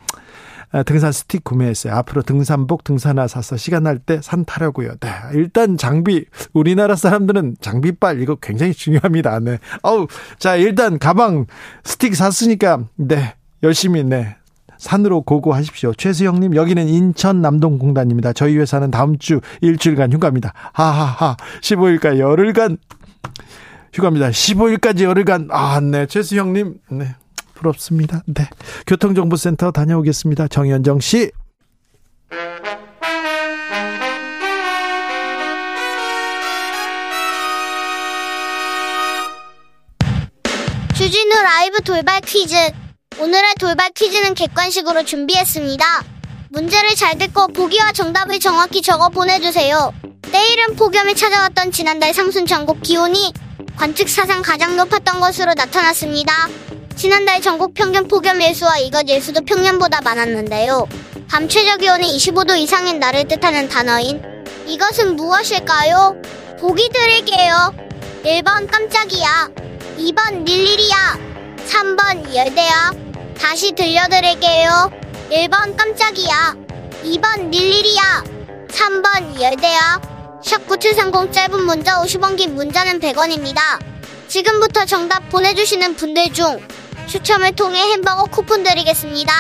[0.85, 1.93] 등산 스틱 구매했어요.
[1.95, 4.95] 앞으로 등산복, 등산화 사서 시간 날 때 산 타려고요.
[4.99, 5.09] 네.
[5.33, 9.39] 일단 장비, 우리나라 사람들은 장비빨 이거 굉장히 중요합니다.
[9.39, 9.59] 네.
[9.83, 10.07] 어우,
[10.39, 11.45] 자, 일단 가방,
[11.83, 13.35] 스틱 샀으니까, 네.
[13.63, 14.35] 열심히, 네.
[14.77, 15.93] 산으로 고고하십시오.
[15.95, 18.33] 최수영님, 여기는 인천 남동공단입니다.
[18.33, 20.53] 저희 회사는 다음 주 일주일간 휴가입니다.
[20.73, 21.35] 하하하.
[21.61, 22.77] 15일까지 열흘간
[23.93, 24.29] 휴가입니다.
[24.29, 25.47] 15일까지 열흘간.
[25.51, 26.05] 아, 네.
[26.05, 27.15] 최수영님, 네.
[27.57, 28.21] 부럽습니다.
[28.25, 28.47] 네.
[28.85, 30.47] 교통정보센터 다녀오겠습니다.
[30.47, 31.31] 정현정 씨.
[40.95, 42.55] 주진우 라이브 돌발 퀴즈.
[43.19, 45.85] 오늘의 돌발 퀴즈는 객관식으로 준비했습니다.
[46.49, 49.93] 문제를 잘 듣고 보기와 정답을 정확히 적어 보내주세요.
[50.31, 53.33] 때이른 폭염이 찾아왔던 지난달 상순 전국 기온이
[53.75, 56.33] 관측 사상 가장 높았던 것으로 나타났습니다.
[56.97, 60.87] 지난달 전국 평균 폭염 일수와 이것 일수도 평년보다 많았는데요.
[61.29, 64.19] 밤 최저 기온이 25도 이상인 날을 뜻하는 단어인
[64.65, 66.19] 이것은 무엇일까요?
[66.59, 67.71] 보기 드릴게요.
[68.23, 69.49] 1번 깜짝이야.
[69.99, 71.19] 2번 릴리리야.
[71.67, 72.91] 3번 열대야.
[73.37, 74.91] 다시 들려드릴게요.
[75.29, 76.55] 1번 깜짝이야.
[77.03, 78.23] 2번 릴리리야.
[78.69, 80.01] 3번 열대야.
[80.43, 83.59] 샵9730 짧은 문자 50원 긴 문자는 100원입니다.
[84.27, 86.59] 지금부터 정답 보내주시는 분들 중
[87.07, 89.31] 추첨을 통해 햄버거 쿠폰 드리겠습니다.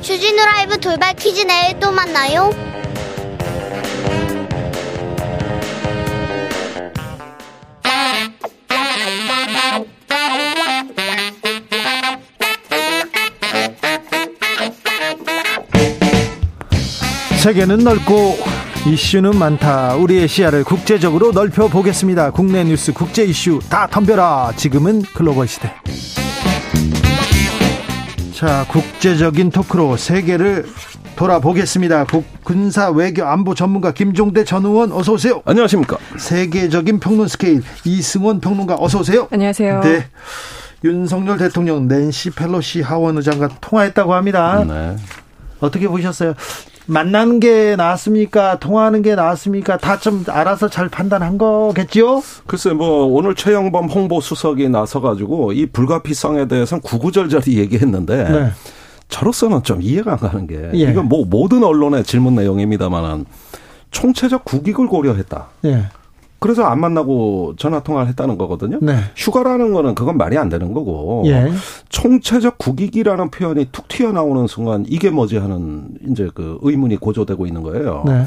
[0.00, 2.50] 주진우 라이브 돌발 퀴즈 내일 또 만나요.
[17.42, 18.38] 세계는 넓고
[18.86, 19.94] 이슈는 많다.
[19.94, 22.30] 우리의 시야를 국제적으로 넓혀 보겠습니다.
[22.30, 24.52] 국내 뉴스, 국제 이슈 다 덤벼라.
[24.56, 25.72] 지금은 글로벌 시대.
[28.40, 30.64] 자, 국제적인 토크로 세계를
[31.14, 32.06] 돌아보겠습니다.
[32.06, 35.42] 국, 군사 외교 안보 전문가 김종대 전 의원 어서 오세요.
[35.44, 35.98] 안녕하십니까.
[36.16, 39.28] 세계적인 평론 스케일 이승원 평론가 어서 오세요.
[39.30, 39.80] 안녕하세요.
[39.82, 40.06] 네.
[40.82, 44.64] 윤석열 대통령 낸시 펠로시 하원 의장과 통화했다고 합니다.
[44.66, 44.96] 네.
[45.60, 46.34] 어떻게 보셨어요?
[46.86, 48.58] 만나는 게 나았습니까?
[48.58, 49.76] 통화하는 게 나았습니까?
[49.76, 52.22] 다 좀 알아서 잘 판단한 거겠지요?
[52.46, 58.50] 글쎄 뭐 오늘 최영범 홍보 수석이 나서 가지고 이 불가피성에 대해서는 구구절절히 얘기했는데 네.
[59.08, 60.90] 저로서는 좀 이해가 안 가는 게 예.
[60.90, 63.26] 이건 뭐 모든 언론의 질문 내용입니다만은
[63.90, 65.48] 총체적 국익을 고려했다.
[65.66, 65.84] 예.
[66.40, 68.78] 그래서 안 만나고 전화 통화를 했다는 거거든요.
[68.80, 68.96] 네.
[69.14, 71.52] 휴가라는 거는 그건 말이 안 되는 거고 예.
[71.90, 78.04] 총체적 국익이라는 표현이 툭 튀어나오는 순간 이게 뭐지 하는 이제 그 의문이 고조되고 있는 거예요.
[78.06, 78.24] 네.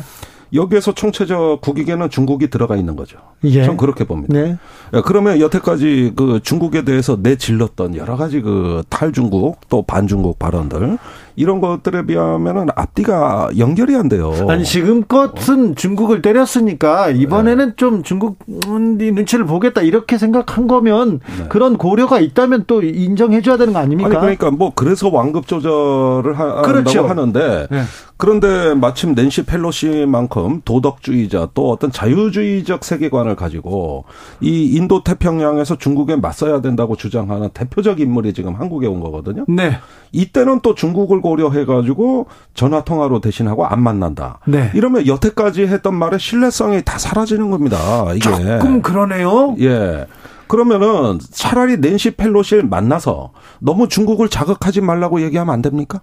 [0.53, 3.17] 여기에서 총체적 국익에는 중국이 들어가 있는 거죠.
[3.45, 3.63] 예.
[3.63, 4.33] 전 그렇게 봅니다.
[4.33, 4.57] 네.
[4.93, 10.99] 예, 그러면 여태까지 그 중국에 대해서 내질렀던 여러 가지 그 탈중국 또 반중국 발언들
[11.35, 14.33] 이런 것들에 비하면은 앞뒤가 연결이 안 돼요.
[14.49, 21.19] 아니 지금껏은 중국을 때렸으니까 이번에는 좀 중국 눈치를 보겠다 이렇게 생각한 거면
[21.49, 24.09] 그런 고려가 있다면 또 인정해줘야 되는 거 아닙니까?
[24.09, 26.99] 아니 그러니까 뭐 그래서 완급 조절을 하, 그렇죠.
[26.99, 27.83] 한다고 하는데 네.
[28.17, 34.05] 그런데 마침 낸시 펠로시만큼 도덕주의자 또 어떤 자유주의적 세계관을 가지고
[34.39, 39.45] 이 인도 태평양에서 중국에 맞서야 된다고 주장하는 대표적 인물이 지금 한국에 온 거거든요.
[39.47, 39.77] 네.
[40.13, 44.39] 이때는 또 중국을 고려해 가지고 전화 통화로 대신하고 안 만난다.
[44.45, 44.69] 네.
[44.75, 47.77] 이러면 여태까지 했던 말의 신뢰성이 다 사라지는 겁니다.
[48.13, 48.19] 이게.
[48.19, 49.55] 조금 그러네요.
[49.59, 50.05] 예.
[50.47, 56.01] 그러면은 차라리 낸시 펠로시를 만나서 너무 중국을 자극하지 말라고 얘기하면 안 됩니까?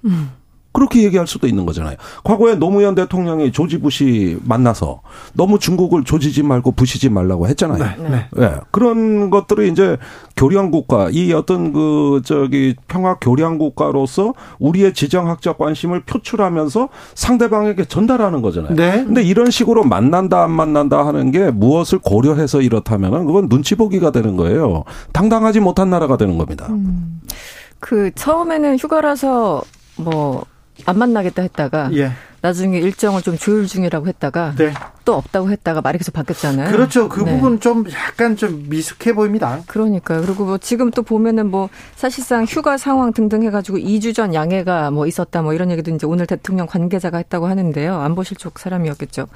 [0.72, 1.96] 그렇게 얘기할 수도 있는 거잖아요.
[2.22, 5.00] 과거에 노무현 대통령이 조지 부시 만나서
[5.33, 8.09] 너무 중국을 조지지 말고 부시지 말라고 했잖아요.
[8.09, 8.26] 네.
[8.38, 8.54] 예.
[8.70, 9.96] 그런 것들이 이제
[10.37, 18.40] 교량 국가, 이 어떤 그, 저기, 평화 교량 국가로서 우리의 지정학적 관심을 표출하면서 상대방에게 전달하는
[18.40, 18.74] 거잖아요.
[18.74, 19.04] 네.
[19.04, 24.37] 근데 이런 식으로 만난다, 안 만난다 하는 게 무엇을 고려해서 이렇다면은 그건 눈치 보기가 되는
[24.37, 24.85] 거예요.
[25.12, 26.68] 당당하지 못한 나라가 되는 겁니다.
[27.80, 29.62] 그 처음에는 휴가라서
[29.96, 30.44] 뭐
[30.87, 32.12] 안 만나겠다 했다가 예.
[32.43, 34.73] 나중에 일정을 좀 조율 중이라고 했다가 네.
[35.05, 36.71] 또 없다고 했다가 말이 계속 바뀌었잖아요.
[36.71, 37.09] 그렇죠.
[37.09, 37.35] 그 네.
[37.35, 39.62] 부분 좀 약간 좀 미숙해 보입니다.
[39.66, 40.23] 그러니까요.
[40.23, 45.07] 그리고 뭐 지금 또 보면은 뭐 사실상 휴가 상황 등등 해가지고 2주 전 양해가 뭐
[45.07, 48.01] 있었다 뭐 이런 얘기도 이제 오늘 대통령 관계자가 했다고 하는데요.
[48.01, 49.27] 안보실 쪽 사람이었겠죠.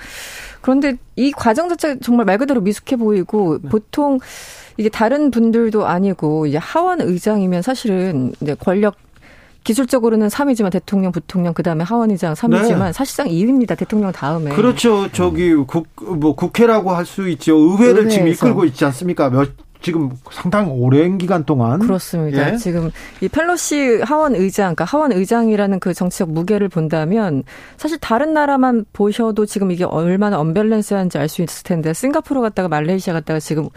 [0.62, 3.68] 그런데 이 과정 자체가 정말 말 그대로 미숙해 보이고 네.
[3.68, 4.18] 보통
[4.76, 8.96] 이게 다른 분들도 아니고 이제 하원 의장이면 사실은 이제 권력
[9.64, 12.92] 기술적으로는 3위지만 대통령, 부통령 그 다음에 하원의장 3위지만 네.
[12.92, 13.77] 사실상 2위입니다.
[13.77, 14.50] 대통령 다음에.
[14.55, 15.11] 그렇죠.
[15.11, 17.57] 저기 국 뭐 국회라고 할 수 있죠.
[17.57, 18.46] 의회를 지금 의회에서.
[18.46, 19.31] 이끌고 있지 않습니까?
[19.31, 19.50] 몇
[19.84, 22.54] 지금 상당히 오랜 기간 동안 그렇습니다.
[22.54, 22.56] 예?
[22.56, 27.42] 지금 이 펠로시 하원 의장, 그러니까 하원 의장이라는 그 정치적 무게를 본다면
[27.76, 33.12] 사실 다른 나라만 보셔도 지금 이게 얼마나 언밸런스한지 알 수 있을 텐데 싱가포르 갔다가 말레이시아
[33.12, 33.68] 갔다가 지금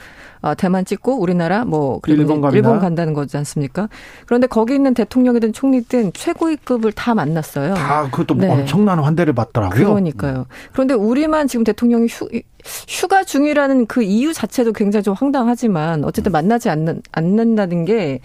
[0.42, 2.56] 어, 대만 찍고 우리나라 뭐 일본 갑니다.
[2.56, 3.90] 일본 간다는 거지 않습니까?
[4.26, 7.74] 그런데 거기 있는 대통령이든 총리든 최고위급을 다 만났어요.
[7.74, 8.48] 다 그것도 네.
[8.50, 9.88] 엄청난 환대를 받더라고요.
[9.88, 10.46] 그러니까요.
[10.72, 12.28] 그런데 우리만 지금 대통령이 휴,
[12.88, 18.20] 휴가 중이라는 그 이유 자체도 굉장히 좀 황당하지만 어쨌든 만나지 않는, 않는다는 게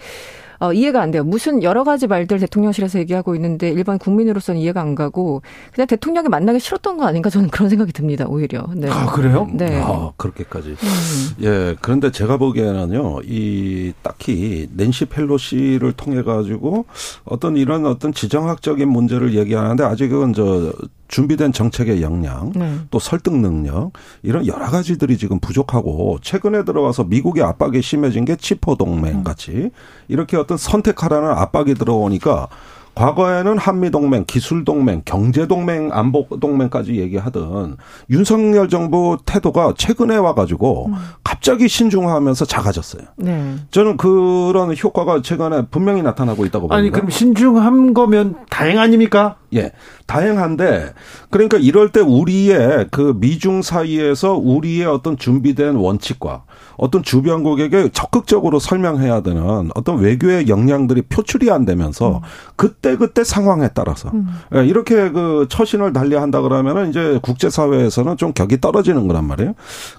[0.63, 1.25] 어, 이해가 안 돼요.
[1.25, 5.41] 무슨 여러 가지 말들 대통령실에서 얘기하고 있는데 일반 국민으로서는 이해가 안 가고
[5.73, 8.25] 그냥 대통령이 만나기 싫었던 거 아닌가 저는 그런 생각이 듭니다.
[8.29, 8.65] 오히려.
[8.73, 8.89] 네.
[8.89, 9.45] 아, 그래요?
[9.51, 9.81] 네.
[9.83, 10.69] 아, 그렇게까지.
[10.69, 11.43] 음.
[11.43, 16.85] 예, 그런데 제가 보기에는요, 이, 딱히, 낸시 펠로시를 통해 가지고
[17.25, 20.71] 어떤 이런 어떤 지정학적인 문제를 얘기하는데 아직은 저,
[21.13, 22.75] 준비된 정책의 역량, 네.
[22.89, 23.91] 또 설득 능력,
[24.23, 29.69] 이런 여러 가지들이 지금 부족하고, 최근에 들어와서 미국의 압박이 심해진 게 치포 동맹 같이,
[30.07, 32.47] 이렇게 어떤 선택하라는 압박이 들어오니까,
[32.95, 37.77] 과거에는 한미동맹, 기술동맹, 경제동맹, 안보동맹까지 얘기하던
[38.09, 40.91] 윤석열 정부 태도가 최근에 와가지고
[41.23, 43.03] 갑자기 신중화하면서 작아졌어요.
[43.17, 43.55] 네.
[43.71, 46.75] 저는 그런 효과가 최근에 분명히 나타나고 있다고 봅니다.
[46.75, 49.37] 아니 그럼 신중한 거면 다행 아닙니까?
[49.55, 49.71] 예,
[50.07, 50.93] 다행한데
[51.29, 56.43] 그러니까 이럴 때 우리의 그 미중 사이에서 우리의 어떤 준비된 원칙과
[56.77, 62.21] 어떤 주변국에게 적극적으로 설명해야 되는 어떤 외교의 역량들이 표출이 안 되면서
[62.55, 64.11] 그때 그때 상황에 따라서
[64.55, 69.53] 예, 이렇게 그 처신을 달리한다 그러면은 이제 국제 사회에서는 좀 격이 떨어지는 거란 말이에요.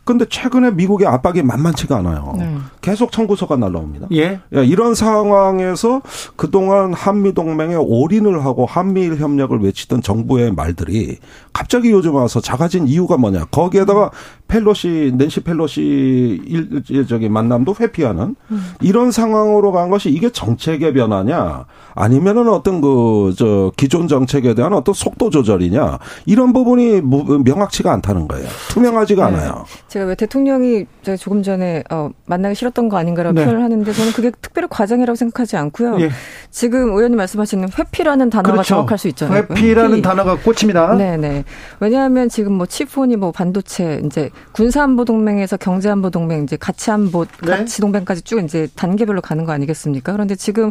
[0.05, 2.35] 근데 최근에 미국의 압박이 만만치가 않아요.
[2.39, 2.57] 네.
[2.81, 4.09] 계속 청구서가 날라옵니다.
[4.13, 4.41] 예.
[4.55, 6.03] 예, 이런 상황에서
[6.37, 11.19] 그동안 한미 동맹에 올인을 하고 한미일 협력을 외치던 정부의 말들이
[11.55, 13.45] 갑자기 요즘 와서 작아진 이유가 뭐냐?
[13.53, 14.11] 거기에다가
[14.49, 18.35] 펠로시 낸시 펠로시 일 저기 만남도 회피하는
[18.83, 21.65] 이런 상황으로 간 것이 이게 정책의 변화냐?
[21.95, 25.99] 아니면은 어떤 그 저 기존 정책에 대한 어떤 속도 조절이냐?
[26.27, 28.47] 이런 부분이 무- 명확치가 않다는 거예요.
[28.71, 29.37] 투명하지가 네.
[29.37, 29.65] 않아요.
[29.89, 33.45] 제가 왜 대통령이 제가 조금 전에 어, 만나기 싫었던 거 아닌가라고 네.
[33.45, 36.01] 표현을 하는데 저는 그게 특별히 과장이라고 생각하지 않고요.
[36.01, 36.11] 예.
[36.51, 38.69] 지금 의원님 말씀하시는 회피라는 단어가 그렇죠.
[38.69, 39.47] 정확할 수 있잖아요.
[39.51, 40.03] 회피라는 회피.
[40.03, 40.95] 단어가 꽂힙니다.
[40.97, 41.44] 네네.
[41.81, 47.51] 왜냐하면 지금 뭐 치폰이 뭐 반도체 이제 군사안보 동맹에서 경제안보 동맹 이제 가치안보 네.
[47.51, 50.13] 가치 동맹까지 쭉 이제 단계별로 가는 거 아니겠습니까?
[50.13, 50.71] 그런데 지금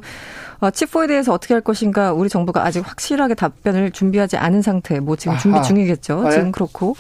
[0.60, 5.00] 어, 치포에 대해서 어떻게 할 것인가 우리 정부가 아직 확실하게 답변을 준비하지 않은 상태.
[5.00, 5.64] 뭐 지금 준비 아하.
[5.64, 6.24] 중이겠죠.
[6.24, 6.32] 네.
[6.32, 6.96] 지금 그렇고.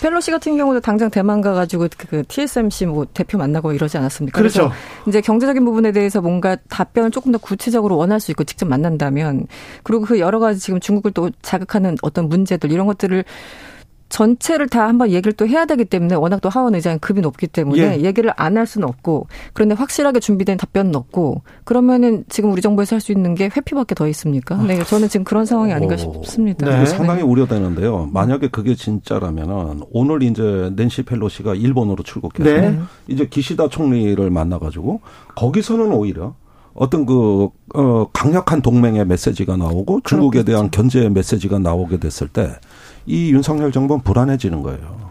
[0.00, 4.38] 펠로시 같은 경우도 당장 대만 가가지고 그, 그 TSMC 뭐 대표 만나고 이러지 않았습니까?
[4.38, 4.68] 그렇죠.
[4.68, 4.74] 그래서
[5.06, 9.46] 이제 경제적인 부분에 대해서 뭔가 답변을 조금 더 구체적으로 원할 수 있고 직접 만난다면
[9.82, 13.24] 그리고 그 여러 가지 지금 중국을 또 자극하는 어떤 문제들 이런 것들을
[14.10, 17.98] 전체를 다 한번 얘기를 또 해야 되기 때문에 워낙 또 하원 의장이 급이 높기 때문에
[17.98, 18.04] 예.
[18.04, 23.00] 얘기를 안 할 수는 없고 그런데 확실하게 준비된 답변은 없고 그러면은 지금 우리 정부에서 할
[23.00, 24.56] 수 있는 게 회피밖에 더 있습니까?
[24.56, 25.98] 네, 저는 지금 그런 상황이 아닌가 오.
[25.98, 26.66] 싶습니다.
[26.68, 26.76] 네.
[26.76, 28.10] 이게 상당히 우려되는데요.
[28.12, 32.78] 만약에 그게 진짜라면은 오늘 이제 낸시 펠로시가 일본으로 출국해서 네.
[33.08, 35.00] 이제 기시다 총리를 만나가지고
[35.36, 36.34] 거기서는 오히려
[36.74, 42.52] 어떤 그, 어, 강력한 동맹의 메시지가 나오고 중국에 대한 견제의 메시지가 나오게 됐을 때
[43.06, 45.09] 이 윤석열 정부는 불안해지는 거예요.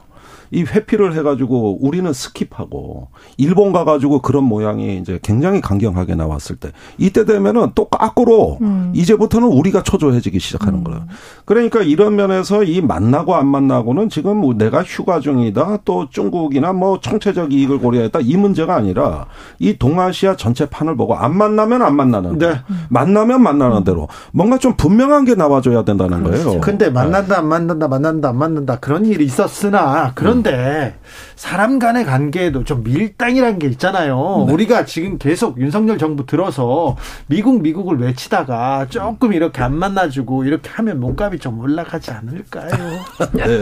[0.52, 3.08] 이 회피를 해가지고 우리는 skip하고
[3.38, 8.58] 일본 가가지고 그런 모양이 이제 굉장히 강경하게 나왔을 때 이때 되면은 또 거꾸로
[8.94, 11.04] 이제부터는 우리가 초조해지기 시작하는 거예요.
[11.46, 17.00] 그러니까 이런 면에서 이 만나고 안 만나고는 지금 뭐 내가 휴가 중이다 또 중국이나 뭐
[17.00, 19.28] 총체적 이익을 고려했다 이 문제가 아니라
[19.60, 22.62] 이 동아시아 전체 판을 보고 안 만나면 안 만나는 대로 네.
[22.90, 26.60] 만나면 만나는 대로 뭔가 좀 분명한 게 나와줘야 된다는 거예요.
[26.62, 30.96] 근데 만난다 안 만난다 만난다 안 만난다 그런 일이 있었으나 그런 데
[31.36, 34.46] 사람 간의 관계에도 좀 밀당이라는 게 있잖아요.
[34.50, 36.96] 우리가 지금 계속 윤석열 정부 들어서
[37.28, 42.70] 미국 미국을 외치다가 조금 이렇게 안 만나주고 이렇게 하면 몸값이 좀 올라가지 않을까요?
[43.34, 43.60] 네.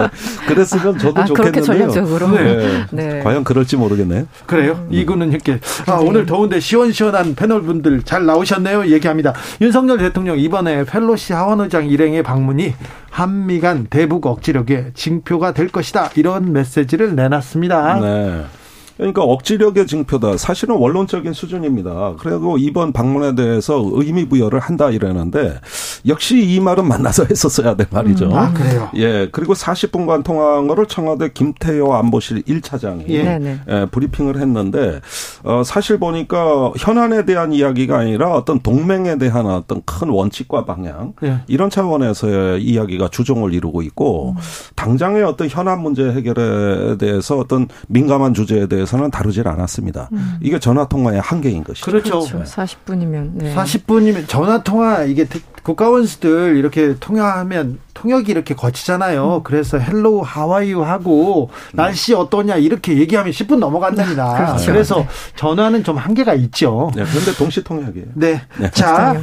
[0.47, 1.91] 그랬으면 저도 아, 그렇게 좋겠는데요.
[1.91, 2.27] 전략적으로.
[2.31, 2.85] 네.
[2.91, 3.23] 네.
[3.23, 4.27] 과연 그럴지 모르겠네요.
[4.45, 4.85] 그래요?
[4.89, 8.87] 이거는 이렇게 아, 오늘 더운데 시원시원한 패널 분들 잘 나오셨네요.
[8.87, 9.33] 얘기합니다.
[9.61, 12.73] 윤석열 대통령 이번에 펠로시 하원의장 일행의 방문이
[13.17, 16.11] 한미 간 대북 억지력의 징표가 될 것이다.
[16.15, 16.66] 이런 메시지
[16.97, 17.99] 를 내놨습니다.
[17.99, 18.45] 네.
[18.97, 20.38] 그러니까 억지력의 증표다.
[20.38, 22.15] 사실은 원론적인 수준입니다.
[22.19, 25.60] 그리고 이번 방문에 대해서 의미 부여를 한다 이러는데
[26.07, 28.29] 역시 이 말은 만나서 했었어야 될 말이죠.
[28.33, 28.89] 아, 그래요?
[28.95, 29.29] 예.
[29.31, 33.60] 그리고 40분간 통화한 거를 청와대 김태효 안보실 1차장이 예.
[33.69, 34.99] 예, 브리핑을 했는데
[35.43, 41.39] 어 사실 보니까 현안에 대한 이야기가 아니라 어떤 동맹에 대한 어떤 큰 원칙과 방향 예.
[41.47, 44.36] 이런 차원에서의 이야기가 주종을 이루고 있고
[44.75, 50.10] 당장의 어떤 현안 문제 해결에 대해서 어떤 민감한 주제에 대해서 는 다루질 않았습니다.
[50.41, 51.86] 이게 전화 통화의 한계인 것이죠.
[51.86, 52.19] 그렇죠.
[52.21, 52.43] 그렇죠.
[52.43, 53.32] 40분이면.
[53.34, 53.54] 네.
[53.56, 59.41] 40분이면 전화 통화 이게 대- 국가원수들 이렇게 통화하면 통역이 이렇게 거치잖아요.
[59.43, 64.34] 그래서 Hello how are you 하고 날씨 어떠냐 이렇게 얘기하면 10분 넘어간답니다.
[64.38, 64.65] 그렇죠.
[64.71, 66.89] 그래서 전화는 좀 한계가 있죠.
[66.95, 68.06] 네, 그런데 동시 통역이에요.
[68.13, 68.41] 네.
[68.58, 68.69] 네.
[68.71, 69.21] 자.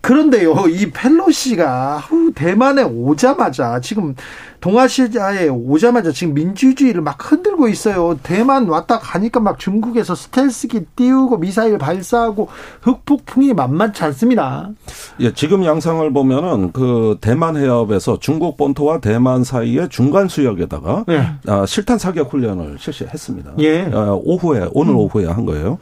[0.00, 4.14] 그런데요, 이 펠로시가 후, 대만에 오자마자 지금
[4.60, 8.18] 동아시아에 오자마자 지금 민주주의를 막 흔들고 있어요.
[8.22, 12.48] 대만 왔다 가니까 막 중국에서 스텔스기 띄우고 미사일 발사하고
[12.82, 14.70] 흑폭풍이 만만치 않습니다.
[15.20, 21.26] 예, 지금 양상을 보면은 그 대만 해협에서 중국 본토와 대만 사이의 중간 수역에다가 네.
[21.46, 23.52] 아, 실탄 사격 훈련을 실시했습니다.
[23.60, 23.82] 예.
[23.92, 25.78] 어, 오후에 오늘 오후에 한 거예요.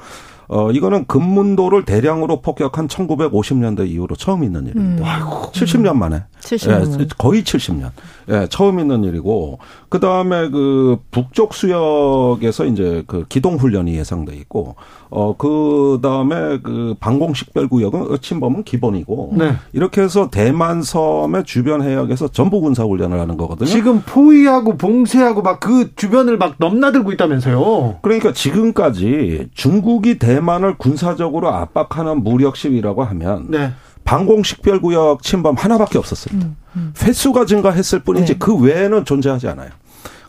[0.49, 5.19] 어, 이거는 금문도를 대량으로 폭격한 1950년대 이후로 처음 있는 일입니다.
[5.19, 5.43] 음.
[5.53, 6.25] 70년 만에.
[6.41, 7.01] 70년.
[7.01, 7.91] 예, 거의 70년.
[8.31, 14.75] 예, 처음 있는 일이고, 그 다음에 그 북쪽 수역에서 이제 그 기동 훈련이 예상돼 있고,
[15.11, 19.53] 어, 그 다음에 그 방공식 별구역은 침범은 기본이고, 네.
[19.73, 23.69] 이렇게 해서 대만 섬의 주변 해역에서 전부 군사 훈련을 하는 거거든요.
[23.69, 27.99] 지금 포위하고 봉쇄하고 막 그 주변을 막 넘나들고 있다면서요.
[28.01, 33.73] 그러니까 지금까지 중국이 대만을 군사적으로 압박하는 무력 시위라고 하면, 네.
[34.09, 36.47] 방공식별구역 침범 하나밖에 없었습니다.
[36.47, 36.95] 음, 음.
[37.03, 38.39] 횟수가 증가했을 뿐이지 네.
[38.39, 39.69] 그 외에는 존재하지 않아요.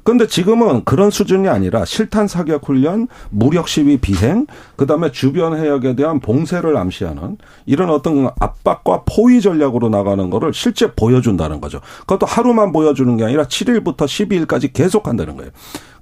[0.04, 6.20] 그런데 지금은 그런 수준이 아니라 실탄 사격 훈련, 무력 시위 비행, 그다음에 주변 해역에 대한
[6.20, 11.80] 봉쇄를 암시하는 이런 어떤 압박과 포위 전략으로 나가는 거를 실제 보여준다는 거죠.
[12.02, 15.52] 그것도 하루만 보여주는 게 아니라 7일부터 12일까지 계속 한다는 거예요.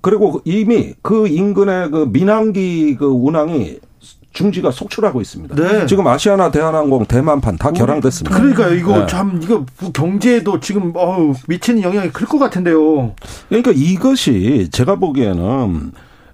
[0.01, 3.80] 그리고 이미 그 인근의 그 민항기 그 운항이
[4.34, 5.55] 중지가 속출하고 있습니다.
[5.55, 5.86] 네.
[5.88, 8.38] 지금 아시아나 대한항공 대만판 다 결항됐습니다.
[8.38, 9.07] 그러니까 이거 네.
[9.07, 10.93] 참 이거 경제에도 지금
[11.47, 13.15] 미치는 영향이 클 것 같은데요.
[13.49, 15.82] 그러니까 이것이 제가 보기에는 어,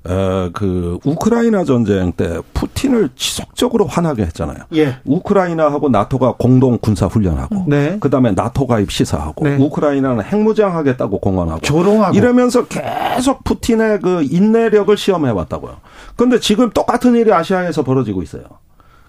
[0.03, 4.57] 그 우크라이나 전쟁 때 푸틴을 지속적으로 화나게 했잖아요.
[4.75, 4.97] 예.
[5.05, 7.97] 우크라이나하고 나토가 공동 군사 훈련하고, 네.
[7.99, 9.55] 그다음에 나토 가입 시사하고, 네.
[9.55, 15.77] 우크라이나는 핵무장 하겠다고 공언하고, 조롱하고 이러면서 계속 푸틴의 그 인내력을 시험해 왔다고요.
[16.15, 18.43] 그런데 지금 똑같은 일이 아시아에서 벌어지고 있어요.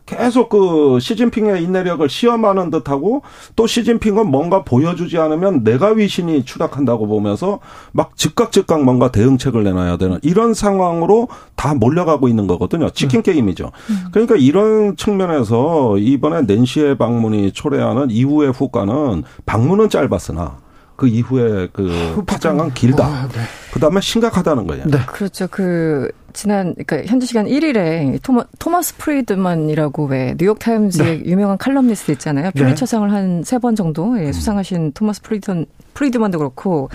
[0.06, 3.22] 계속 그 시진핑의 인내력을 시험하는 듯하고
[3.56, 7.60] 또 시진핑은 뭔가 보여주지 않으면 내가 위신이 추락한다고 보면서
[7.92, 12.90] 막 즉각 즉각 뭔가 대응책을 내놔야 되는 이런 상황으로 다 몰려가고 있는 거거든요.
[12.90, 13.32] 치킨 네.
[13.32, 13.72] 게임이죠.
[13.90, 13.96] 음.
[14.12, 20.58] 그러니까 이런 측면에서 이번에 낸시의 방문이 초래하는 이후의 후과는 방문은 짧았으나
[20.96, 23.06] 그 이후에 그 파장은 길다.
[23.06, 23.40] 어, 네.
[23.72, 24.84] 그 다음에 심각하다는 거예요.
[24.86, 24.98] 네.
[25.06, 25.48] 그렇죠.
[25.50, 31.24] 그 지난 그러니까 현지 시간 1일에 토마, 토마스 프리드만이라고 왜 뉴욕 타임즈의 네.
[31.24, 32.50] 유명한 칼럼니스트 있잖아요.
[32.50, 33.14] 퓰리처상을 네.
[33.14, 34.32] 한세 번 정도 예, 음.
[34.32, 36.90] 수상하신 토마스 프리드만 프리드만도 그렇고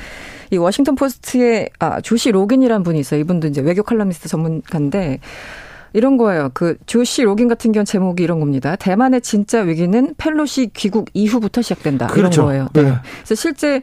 [0.52, 3.20] 이 워싱턴 포스트의 아 조시 로긴이라는 분이 있어요.
[3.22, 5.20] 이분도 이제 외교 칼럼니스트 전문가인데
[5.94, 6.52] 이런 거예요.
[6.54, 8.76] 그 조시 로긴 같은 경우 제목이 이런 겁니다.
[8.76, 12.08] 대만의 진짜 위기는 펠로시 귀국 이후부터 시작된다.
[12.08, 12.42] 그렇죠.
[12.42, 12.70] 이런 거예요.
[12.74, 12.84] 네.
[12.84, 12.98] 네.
[13.24, 13.82] 그래서 실제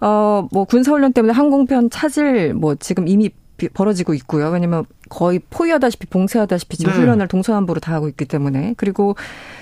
[0.00, 3.30] 어뭐 군사훈련 때문에 항공편 차질 뭐 지금 이미
[3.68, 4.48] 벌어지고 있고요.
[4.50, 6.98] 왜냐면 거의 포위하다시피 봉쇄하다시피 지금 네.
[7.00, 9.14] 훈련을 동서남부로 다 하고 있기 때문에 그리고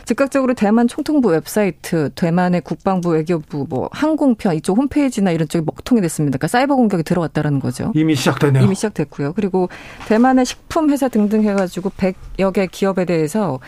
[0.04, 6.38] 즉각적으로 대만 총통부 웹사이트, 대만의 국방부, 외교부, 뭐 항공편 이쪽 홈페이지나 이런 쪽이 먹통이 됐습니다.
[6.38, 7.92] 그러니까 사이버 공격이 들어왔다라는 거죠.
[7.94, 8.64] 이미 시작되네요.
[8.64, 9.32] 이미 시작됐고요.
[9.32, 9.68] 그리고
[10.08, 13.60] 대만의 식품 회사 등등 해가지고 100여 개 기업에 대해서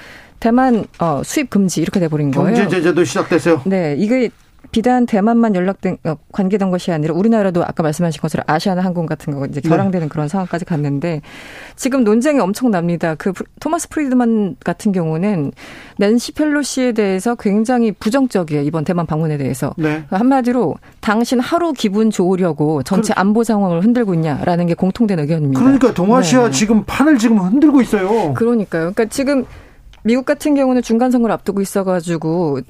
[0.42, 2.56] 대만 어, 수입 금지 이렇게 돼버린 거예요.
[2.56, 3.62] 경제 제재도 시작됐어요.
[3.64, 4.28] 네, 이게
[4.72, 9.44] 비단 대만만 연락된 어, 관계된 것이 아니라 우리나라도 아까 말씀하신 것처럼 아시아나 항공 같은 거
[9.44, 9.68] 이제 네.
[9.68, 10.10] 결항되는 네.
[10.10, 11.20] 그런 상황까지 갔는데
[11.76, 13.14] 지금 논쟁이 엄청납니다.
[13.14, 15.52] 그 토마스 프리드만 같은 경우는
[15.98, 18.62] 낸시 펠로시에 대해서 굉장히 부정적이에요.
[18.62, 20.04] 이번 대만 방문에 대해서 네.
[20.08, 25.60] 한마디로 당신 하루 기분 좋으려고 전체 안보 상황을 흔들고 있냐라는 게 공통된 의견입니다.
[25.60, 26.50] 그러니까 동아시아 네.
[26.50, 28.32] 지금 판을 지금 흔들고 있어요.
[28.32, 28.92] 그러니까요.
[28.94, 29.44] 그러니까 지금
[30.02, 32.60] 미국 같은 경우는 중간 선거를 앞두고 있어가지고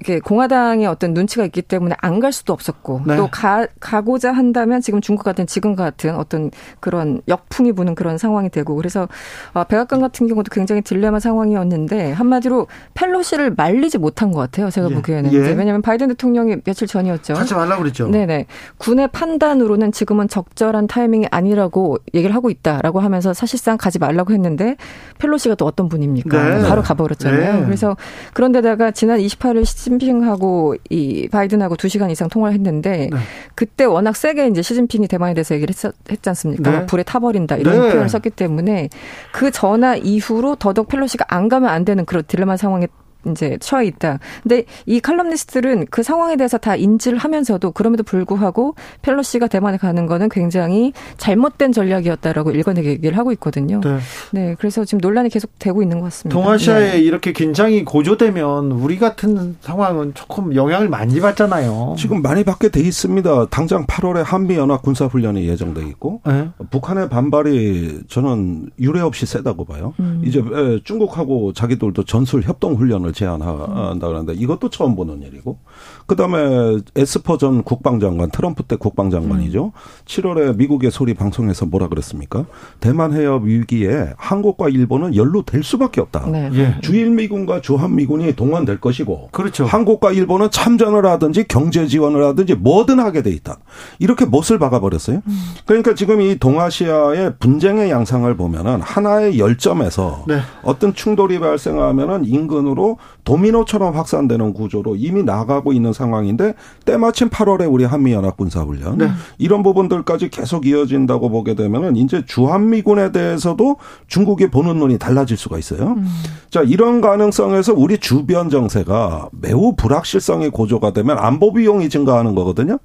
[0.00, 3.16] 이게 공화당의 어떤 눈치가 있기 때문에 안 갈 수도 없었고 네.
[3.16, 8.50] 또 가, 가고자 한다면 지금 중국 같은 지금 같은 어떤 그런 역풍이 부는 그런 상황이
[8.50, 9.08] 되고 그래서
[9.54, 14.68] 어, 백악관 같은 경우도 굉장히 딜레마 상황이었는데 한마디로 펠로시를 말리지 못한 것 같아요.
[14.68, 14.94] 제가 예.
[14.94, 15.38] 보기에는 예.
[15.38, 17.34] 왜냐하면 바이든 대통령이 며칠 전이었죠.
[17.34, 18.06] 하지 말라고 그랬죠.
[18.08, 18.44] 네네
[18.76, 24.76] 군의 판단으로는 지금은 적절한 타이밍이 아니라고 얘기를 하고 있다라고 하면서 사실상 가지 말라고 했는데
[25.18, 26.58] 펠로시가 또 어떤 분입니까?
[26.58, 26.68] 네.
[26.68, 27.60] 바로 가버렸잖아요.
[27.60, 27.64] 네.
[27.64, 27.96] 그래서
[28.34, 33.18] 그런데다가 지난 28일 시진 핑하고 이 바이든하고 2시간 이상 통화를 했는데 네.
[33.54, 36.70] 그때 워낙 세게 이제 시진핑이 대만에 대해서 얘기를 했, 했지 않습니까?
[36.70, 36.86] 네.
[36.86, 37.92] 불에 타버린다 이런 네.
[37.92, 38.88] 표현을 썼기 때문에
[39.32, 42.86] 그 전화 이후로 더더욱 펠로시가 안 가면 안 되는 그런 딜레마 상황에
[43.26, 44.18] 이제 처해 있다.
[44.42, 50.28] 근데 이 칼럼니스트들은 그 상황에 대해서 다 인지를 하면서도 그럼에도 불구하고 펠로시가 대만에 가는 거는
[50.28, 53.80] 굉장히 잘못된 전략이었다라고 일관되게 얘기를 하고 있거든요.
[53.80, 53.98] 네.
[54.32, 56.40] 네 그래서 지금 논란이 계속 되고 있는 것 같습니다.
[56.40, 56.98] 동아시아에 네.
[57.00, 61.96] 이렇게 긴장이 고조되면 우리 같은 상황은 조금 영향을 많이 받잖아요.
[61.98, 63.46] 지금 많이 받게 돼 있습니다.
[63.46, 66.48] 당장 8월에 한미 연합 군사 훈련이 예정돼 있고 네.
[66.70, 69.94] 북한의 반발이 저는 유례 없이 세다고 봐요.
[70.00, 70.22] 음.
[70.24, 70.42] 이제
[70.84, 75.58] 중국하고 자기들도 전술 협동 훈련을 회담을 제안한다 그러는데 이것도 처음 보는 일이고
[76.06, 79.66] 그다음에 에스퍼 전 국방장관 트럼프 때 국방장관이죠.
[79.66, 79.70] 음.
[80.06, 82.46] 7월에 미국의 소리 방송에서 뭐라 그랬습니까?
[82.80, 86.26] 대만 해협 위기에 한국과 일본은 연루될 수밖에 없다.
[86.30, 86.50] 네.
[86.54, 86.76] 예.
[86.80, 89.64] 주일 미군과 주한 미군이 동원될 것이고 그렇죠.
[89.66, 93.58] 한국과 일본은 참전을 하든지 경제 지원을 하든지 뭐든 하게 돼 있다.
[93.98, 95.22] 이렇게 못을 박아 버렸어요.
[95.26, 95.40] 음.
[95.66, 100.40] 그러니까 지금 이 동아시아의 분쟁의 양상을 보면은 하나의 열점에서 네.
[100.62, 108.36] 어떤 충돌이 발생하면은 인근으로 도미노처럼 확산되는 구조로 이미 나가고 있는 상황인데 때마침 8월에 우리 한미연합
[108.36, 109.10] 군사훈련 네.
[109.38, 113.76] 이런 부분들까지 계속 이어진다고 보게 되면은 이제 주한미군에 대해서도
[114.08, 115.94] 중국이 보는 눈이 달라질 수가 있어요.
[115.96, 116.06] 음.
[116.50, 122.78] 자 이런 가능성에서 우리 주변 정세가 매우 불확실성이 고조가 되면 안보 비용이 증가하는 거거든요.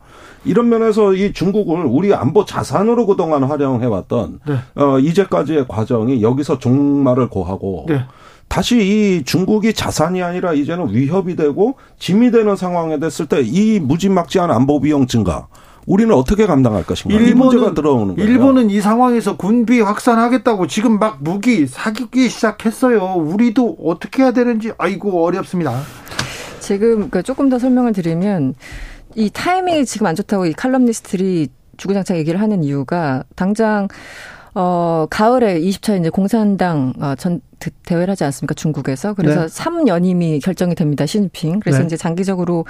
[0.44, 4.56] 이런 면에서 이 중국을 우리 안보 자산으로 그동안 활용해왔던 네.
[4.76, 8.06] 어, 이제까지의 과정이 여기서 종말을 고하고 네.
[8.56, 14.50] 다시 이 중국이 자산이 아니라 이제는 위협이 되고 짐이 되는 상황에 됐을 때 이 무지막지한
[14.50, 15.48] 안보 비용 증가
[15.86, 17.18] 우리는 어떻게 감당할 것인가?
[17.18, 18.30] 일본은, 이 문제가 들어오는 거예요.
[18.30, 23.16] 일본은 이 상황에서 군비 확산하겠다고 지금 막 무기 사기기 시작했어요.
[23.16, 25.82] 우리도 어떻게 해야 되는지 아이고 어렵습니다.
[26.62, 28.56] 지금 그 조금 더 설명을 드리면
[29.16, 33.90] 이 타이밍이 지금 안 좋다고 이 칼럼니스트들이 주구장창 얘기를 하는 이유가 당장
[34.56, 37.42] 어, 가을에 20차 이제 공산당 어, 전
[37.84, 38.54] 대회를 하지 않습니까?
[38.54, 39.14] 중국에서.
[39.14, 39.48] 그래서 네.
[39.48, 41.06] 3연임이 결정이 됩니다.
[41.06, 41.60] 시진핑.
[41.60, 41.86] 그래서 네.
[41.86, 42.66] 이제 장기적으로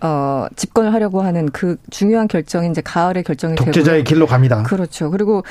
[0.00, 4.64] 어, 집권을 하려고 하는 그 중요한 결정이 이제 가을에 결정이 되고 독재자의 길로 갑니다.
[4.64, 5.10] 그렇죠.
[5.10, 5.44] 그리고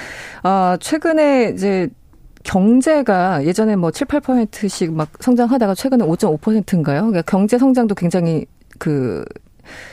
[0.44, 1.88] 어, 최근에 이제
[2.44, 7.02] 경제가 예전에 뭐 7, 8%씩 막 성장하다가 최근에 5.5%인가요?
[7.02, 8.46] 그러니까 경제 성장도 굉장히
[8.80, 9.24] 그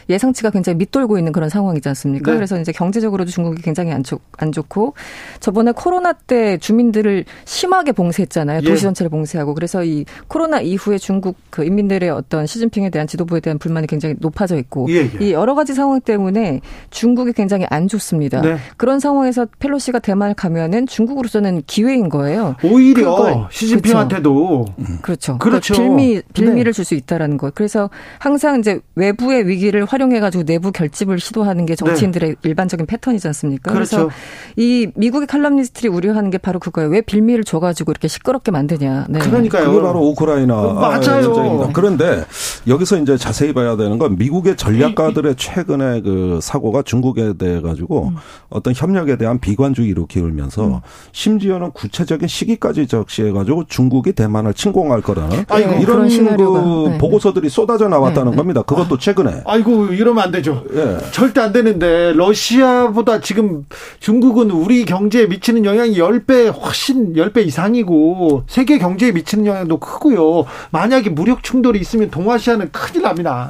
[0.08, 2.30] 예상치가 굉장히 밑돌고 있는 그런 상황이지 않습니까?
[2.30, 2.36] 네.
[2.36, 4.94] 그래서 이제 경제적으로도 중국이 굉장히 안, 좋, 안 좋고
[5.40, 8.60] 저번에 코로나 때 주민들을 심하게 봉쇄했잖아요.
[8.60, 8.76] 도시 예.
[8.78, 13.86] 전체를 봉쇄하고 그래서 이 코로나 이후에 중국 그 인민들의 어떤 시진핑에 대한 지도부에 대한 불만이
[13.86, 15.24] 굉장히 높아져 있고 예, 예.
[15.24, 16.60] 이 여러 가지 상황 때문에
[16.90, 18.40] 중국이 굉장히 안 좋습니다.
[18.40, 18.56] 네.
[18.76, 22.56] 그런 상황에서 펠로시가 대만을 가면은 중국으로서는 기회인 거예요.
[22.62, 24.66] 오히려 시진핑한테도
[25.02, 25.38] 그렇죠.
[25.38, 25.38] 그렇죠.
[25.38, 25.74] 그렇죠.
[25.74, 26.76] 빌미 빌미를 네.
[26.76, 27.54] 줄수 있다라는 것.
[27.54, 32.36] 그래서 항상 이제 외부의 위기 위기를 활용해가지고 내부 결집을 시도하는 게 정치인들의 네.
[32.42, 33.72] 일반적인 패턴이지 않습니까?
[33.72, 33.96] 그렇죠.
[33.96, 34.10] 그래서
[34.56, 36.90] 이 미국의 칼럼니스트들이 우려하는 게 바로 그거예요.
[36.90, 39.06] 왜 빌미를 줘가지고 이렇게 시끄럽게 만드냐.
[39.08, 39.18] 네.
[39.18, 39.70] 그러니까요.
[39.70, 41.64] 그게 바로 우크라이나 맞아요.
[41.64, 42.24] 아, 그런데
[42.66, 48.16] 여기서 이제 자세히 봐야 되는 건 미국의 전략가들의 최근의 그 사고가 중국에 대해 가지고 음.
[48.48, 50.80] 어떤 협력에 대한 비관주의로 기울면서 음.
[51.12, 56.98] 심지어는 구체적인 시기까지 적시해 가지고 중국이 대만을 침공할 거라는 아이고, 이런 그 네.
[56.98, 58.36] 보고서들이 쏟아져 나왔다는 네.
[58.36, 58.62] 겁니다.
[58.62, 59.42] 그것도 최근에.
[59.44, 60.64] 아, 아이고 이러면 안 되죠.
[60.74, 60.98] 예.
[61.12, 63.64] 절대 안 되는데 러시아보다 지금
[64.00, 70.44] 중국은 우리 경제에 미치는 영향이 10배 훨씬 10배 이상이고 세계 경제에 미치는 영향도 크고요.
[70.70, 73.48] 만약에 무력 충돌이 있으면 동아시아는 큰일 납니다.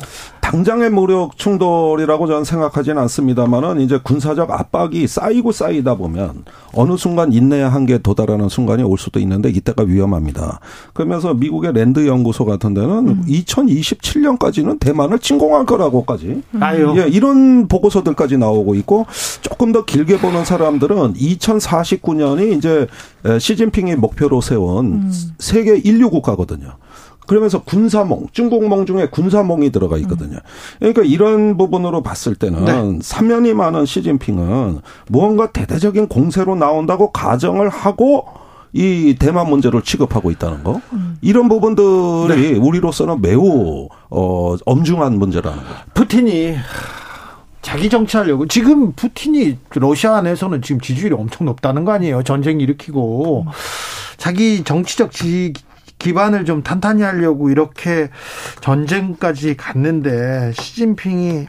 [0.50, 7.68] 당장의 무력 충돌이라고 저는 생각하지는 않습니다만은 이제 군사적 압박이 쌓이고 쌓이다 보면 어느 순간 인내의
[7.68, 10.60] 한계에 도달하는 순간이 올 수도 있는데 이때가 위험합니다.
[10.94, 13.24] 그러면서 미국의 랜드 연구소 같은 데는 음.
[13.26, 16.60] 2027년까지는 대만을 침공할 거라고까지 음.
[16.96, 19.06] 예, 이런 보고서들까지 나오고 있고
[19.40, 22.86] 조금 더 길게 보는 사람들은 2049년이 이제
[23.38, 25.12] 시진핑이 목표로 세운 음.
[25.38, 26.76] 세계 인류 국가거든요.
[27.26, 30.38] 그러면서 군사몽, 중국몽 중에 군사몽이 들어가 있거든요.
[30.78, 32.98] 그러니까 이런 부분으로 봤을 때는 네.
[33.02, 38.26] 사면이 많은 시진핑은 무언가 대대적인 공세로 나온다고 가정을 하고
[38.72, 40.80] 이 대만 문제를 취급하고 있다는 거
[41.22, 42.58] 이런 부분들이 네.
[42.58, 45.64] 우리로서는 매우 어 엄중한 문제라는 거.
[45.94, 46.56] 푸틴이
[47.62, 52.22] 자기 정치하려고 지금 푸틴이 러시아 안에서는 지금 지지율이 엄청 높다는 거 아니에요?
[52.22, 53.46] 전쟁 일으키고
[54.18, 55.52] 자기 정치적 지,
[55.98, 58.10] 기반을 좀 탄탄히 하려고 이렇게
[58.60, 61.46] 전쟁까지 갔는데 시진핑이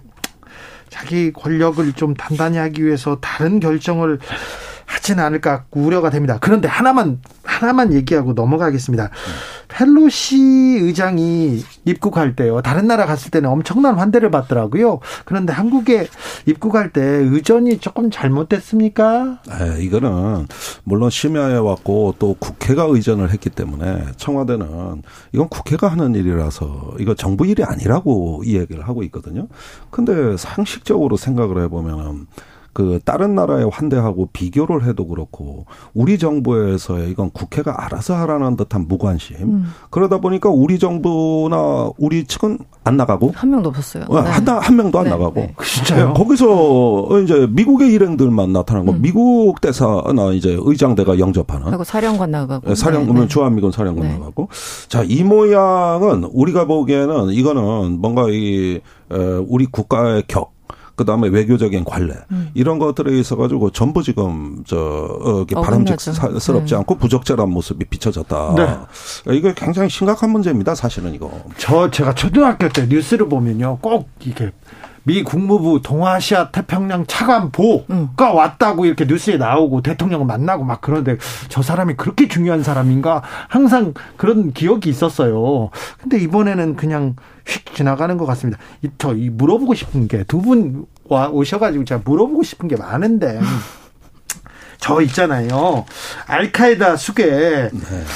[0.89, 4.19] 자기 권력을 좀 단단히 하기 위해서 다른 결정을
[4.87, 6.37] 하지는 않을까 우려가 됩니다.
[6.41, 9.09] 그런데 하나만 하나만 얘기하고 넘어가겠습니다.
[9.67, 10.37] 펠로시
[10.81, 12.61] 의장이 입국할 때요.
[12.61, 14.99] 다른 나라 갔을 때는 엄청난 환대를 받더라고요.
[15.25, 16.07] 그런데 한국에
[16.45, 19.39] 입국할 때 의전이 조금 잘못됐습니까?
[19.47, 20.47] 네, 이거는
[20.83, 27.45] 물론 심야에 왔고 또 국회가 의전을 했기 때문에 청와대는 이건 국회가 하는 일이라서 이거 정부
[27.45, 29.47] 일이 아니라고 이 얘기를 하고 있거든요.
[29.89, 32.27] 근데 상식적으로 생각을 해보면
[32.77, 35.65] 그 다른 나라의 환대하고 비교를 해도 그렇고
[35.95, 39.35] 우리 정부에서의 이건 국회가 알아서 하라는 듯한 무관심.
[39.41, 39.65] 음.
[39.89, 44.05] 그러다 보니까 우리 정부나 우리 측은 안 나가고 한 명도 없었어요.
[44.09, 44.29] 어, 네.
[44.29, 45.09] 한, 한 명도 안 네.
[45.09, 45.33] 나가고.
[45.33, 45.55] 네.
[45.59, 46.13] 진짜요?
[46.13, 49.01] 거기서 이제 미국의 일행들만 나타나고 음.
[49.01, 51.65] 미국 대사나 이제 의장대가 영접하는.
[51.65, 52.75] 그리고 사령관 나가고.
[52.75, 53.21] 사령관 네.
[53.21, 53.27] 네.
[53.27, 54.13] 주한미군 사령관 네.
[54.19, 54.49] 나가고.
[54.87, 58.81] 자, 이 모양은 우리가 보기에는 이거는 뭔가 이
[59.47, 60.56] 우리 국가의 격
[60.97, 62.49] 그 다음에 외교적인 관례 음.
[62.55, 66.75] 이런 것들에 있어 가지고 전부 지금 저 어, 바람직스럽지 네.
[66.75, 68.55] 않고 부적절한 모습이 비춰졌다.
[68.57, 69.35] 네.
[69.35, 70.73] 이거 굉장히 심각한 문제입니다.
[70.73, 71.31] 사실은 이거.
[71.57, 74.51] 저 제가 초등학교 때 뉴스를 보면요, 꼭 이게
[75.07, 78.09] 미 국무부 동아시아 태평양 차관보가 음.
[78.17, 81.15] 왔다고 이렇게 뉴스에 나오고 대통령을 만나고 막 그런데
[81.47, 85.69] 저 사람이 그렇게 중요한 사람인가 항상 그런 기억이 있었어요.
[85.97, 88.59] 근데 이번에는 그냥 휙 지나가는 것 같습니다.
[88.97, 93.39] 저 물어보고 싶은 게 두 분 와 오셔가지고 제가 물어보고 싶은 게 많은데
[94.79, 95.85] 저 있잖아요.
[96.27, 97.25] 알카에다 수계.
[97.25, 97.71] 네.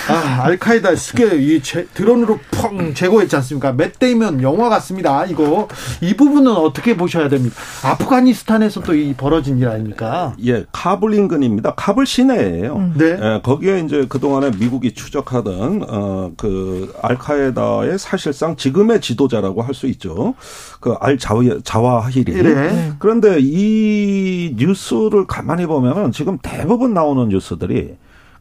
[0.10, 3.72] 아, 알카에다 수계 이 제, 드론으로 펑 제거했지 않습니까?
[3.74, 5.26] 맷데이면 영화 같습니다.
[5.26, 5.68] 이거
[6.02, 7.56] 이 부분은 어떻게 보셔야 됩니까?
[7.84, 10.36] 아프가니스탄에서 또 이 벌어진 일 아닙니까?
[10.46, 11.74] 예, 카불 인근입니다.
[11.76, 12.76] 카불 시내예요.
[12.76, 12.94] 음.
[12.98, 13.18] 네.
[13.20, 19.88] 예, 거기에 이제 그 동안에 미국이 추적하던 어 그 알카에다의 사실상 지금의 지도자라고 할 수
[19.88, 20.36] 있죠.
[20.82, 22.44] 그 알 자와히리.
[22.44, 22.92] 네.
[23.00, 27.96] 그런데 이 뉴스를 가만히 보면은 지금 대 부분 나오는 뉴스들이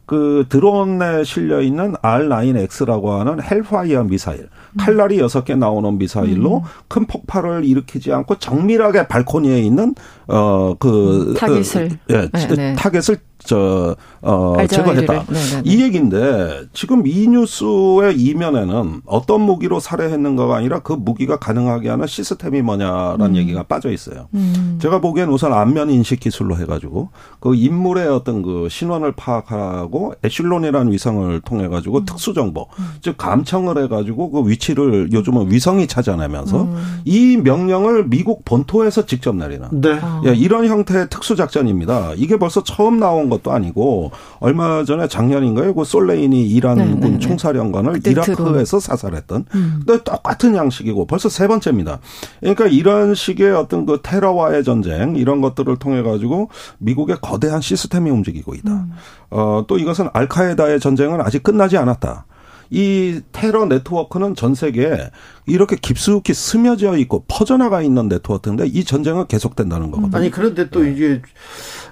[0.05, 6.63] 그 드론에 실려 있는 R9X라고 하는 헬파이어 미사일, 칼날이 여섯 개 나오는 미사일로 음.
[6.87, 9.95] 큰 폭발을 일으키지 않고 정밀하게 발코니에 있는
[10.27, 12.75] 어그 타겟을 그, 예, 네, 네.
[12.75, 15.13] 타겟을 저, 어, 제거했다.
[15.13, 15.25] 네네네.
[15.29, 15.61] 네, 네.
[15.65, 22.61] 이 얘기인데 지금 이 뉴스의 이면에는 어떤 무기로 살해했는가가 아니라 그 무기가 가능하게 하는 시스템이
[22.61, 23.35] 뭐냐라는 음.
[23.37, 24.27] 얘기가 빠져 있어요.
[24.35, 24.77] 음.
[24.79, 27.09] 제가 보기엔 우선 안면 인식 기술로 해가지고
[27.39, 32.05] 그 인물의 어떤 그 신원을 파악하고 에슐론이라는 위성을 통해 가지고 음.
[32.05, 32.85] 특수 정보, 음.
[33.01, 37.01] 즉 감청을 해가지고 그 위 치를 요즘은 위성이 찾아내면서 음.
[37.03, 39.99] 이 명령을 미국 본토에서 직접 내리는 네.
[40.25, 42.13] 예, 이런 형태의 특수 작전입니다.
[42.15, 45.73] 이게 벌써 처음 나온 것도 아니고 얼마 전에 작년인가요?
[45.73, 47.19] 그 솔레인이 이란군 네, 네, 네.
[47.19, 49.81] 총사령관을 이라크에서 사살했던 음.
[49.85, 51.99] 근데 똑같은 양식이고 벌써 세 번째입니다.
[52.39, 58.53] 그러니까 이런 식의 어떤 그 테러와의 전쟁 이런 것들을 통해 가지고 미국의 거대한 시스템이 움직이고
[58.53, 58.71] 있다.
[58.71, 58.91] 음.
[59.31, 62.25] 어, 또 이것은 알카에다의 전쟁은 아직 끝나지 않았다.
[62.71, 65.11] 이 테러 네트워크는 전 세계에
[65.45, 70.17] 이렇게 깊숙이 스며져 있고 퍼져나가 있는 네트워크인데 이 전쟁은 계속된다는 거거든요.
[70.17, 70.91] 아니 그런데 또 네.
[70.91, 71.21] 이게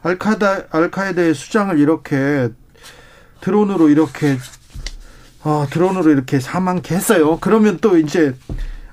[0.02, 2.50] 알카다 알카에다의 수장을 이렇게
[3.42, 4.38] 드론으로 이렇게
[5.44, 7.38] 어, 드론으로 이렇게 사망케 했어요.
[7.42, 8.34] 그러면 또 이제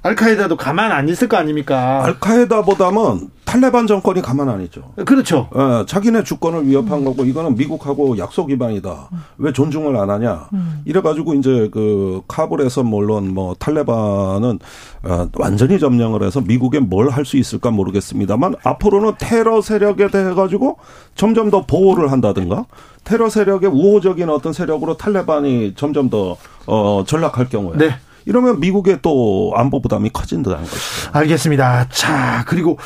[0.07, 2.05] 알카에다도 가만 안 있을 거 아닙니까?
[2.05, 4.93] 알카에다보다는 탈레반 정권이 가만 안 있죠.
[5.05, 5.49] 그렇죠.
[5.53, 7.05] 어, 자기네 주권을 위협한 음.
[7.05, 9.09] 거고 이거는 미국하고 약속 위반이다.
[9.13, 9.19] 음.
[9.39, 10.49] 왜 존중을 안 하냐?
[10.53, 10.83] 음.
[10.85, 14.59] 이래가지고 이제 그 카불에서 물론 뭐 탈레반은
[15.05, 20.79] 어, 완전히 점령을 해서 미국에 뭘 할 수 있을까 모르겠습니다만 앞으로는 테러 세력에 대해 가지고
[21.17, 22.67] 점점 더 보호를 한다든가
[23.05, 26.37] 테러 세력의 우호적인 어떤 세력으로 탈레반이 점점 더
[26.67, 27.77] 어, 전락할 경우에.
[27.79, 27.97] 네.
[28.27, 31.11] 이러면 미국의 또 안보 부담이 커진다는 것이죠.
[31.13, 31.89] 알겠습니다.
[31.91, 32.79] 자, 그리고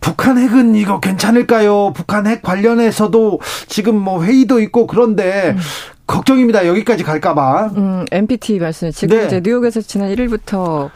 [0.00, 1.92] 북한 핵은 이거 괜찮을까요?
[1.94, 5.58] 북한 핵 관련해서도 지금 뭐 회의도 있고 그런데 음.
[6.06, 6.66] 걱정입니다.
[6.66, 7.70] 여기까지 갈까봐.
[7.76, 8.90] 음, NPT 말씀.
[8.90, 9.26] 지금 네.
[9.26, 10.90] 이제 뉴욕에서 지난 1일부터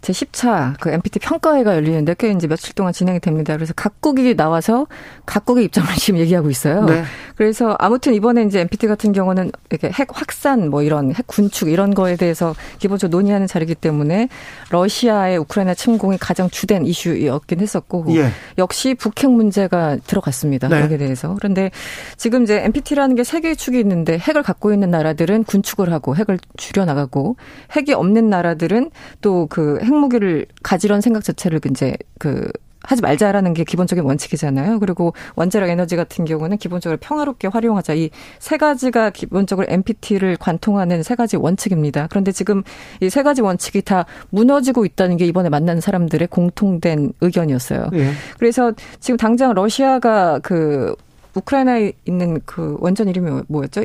[0.00, 3.54] 제 10차 그 MPT 평가회가 열리는데 꽤 이제 며칠 동안 진행이 됩니다.
[3.54, 4.86] 그래서 각국이 나와서
[5.26, 6.84] 각국의 입장을 지금 얘기하고 있어요.
[6.84, 7.04] 네.
[7.38, 11.94] 그래서 아무튼 이번에 이제 MPT 같은 경우는 이렇게 핵 확산 뭐 이런 핵 군축 이런
[11.94, 14.28] 거에 대해서 기본적으로 논의하는 자리이기 때문에
[14.70, 18.30] 러시아의 우크라이나 침공이 가장 주된 이슈였긴 했었고 예.
[18.58, 20.66] 역시 북핵 문제가 들어갔습니다.
[20.66, 20.80] 네.
[20.80, 21.36] 여기에 대해서.
[21.36, 21.70] 그런데
[22.16, 26.38] 지금 이제 MPT라는 게 세 개의 축이 있는데 핵을 갖고 있는 나라들은 군축을 하고 핵을
[26.56, 27.36] 줄여 나가고
[27.76, 32.50] 핵이 없는 나라들은 또 그 핵무기를 가지런 생각 자체를 이제 그
[32.88, 34.78] 하지 말자라는 게 기본적인 원칙이잖아요.
[34.80, 37.94] 그리고 원자력 에너지 같은 경우는 기본적으로 평화롭게 활용하자.
[37.94, 42.06] 이 세 가지가 기본적으로 NPT를 관통하는 세 가지 원칙입니다.
[42.08, 42.62] 그런데 지금
[43.02, 47.90] 이 세 가지 원칙이 다 무너지고 있다는 게 이번에 만난 사람들의 공통된 의견이었어요.
[47.92, 48.10] 예.
[48.38, 50.94] 그래서 지금 당장 러시아가 그
[51.34, 53.82] 우크라이나에 있는 그 원전 이름이 뭐였죠?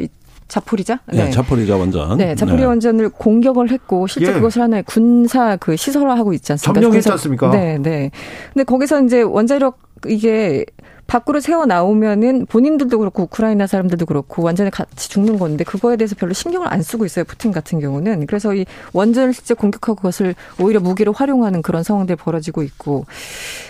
[0.47, 0.99] 자포리자?
[1.07, 2.17] 네, 네 자포리자 원전.
[2.17, 2.65] 네, 자포리 네.
[2.65, 4.33] 원전을 공격을 했고 실제 예.
[4.33, 6.81] 그것을 하나의 군사 그 시설화하고 있지 않습니까?
[6.81, 7.49] 점령했지 않습니까?
[7.51, 8.11] 네, 네.
[8.53, 10.65] 근데 거기서 이제 원자력 이게
[11.07, 16.33] 밖으로 세워 나오면은 본인들도 그렇고 우크라이나 사람들도 그렇고 완전히 같이 죽는 건데 그거에 대해서 별로
[16.33, 17.25] 신경을 안 쓰고 있어요.
[17.25, 18.25] 푸틴 같은 경우는.
[18.25, 23.05] 그래서 이 원전을 실제 공격하고 그것을 오히려 무기로 활용하는 그런 상황들이 벌어지고 있고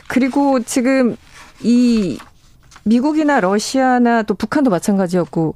[0.07, 1.15] 그리고 지금
[1.61, 2.17] 이
[2.83, 5.55] 미국이나 러시아나 또 북한도 마찬가지였고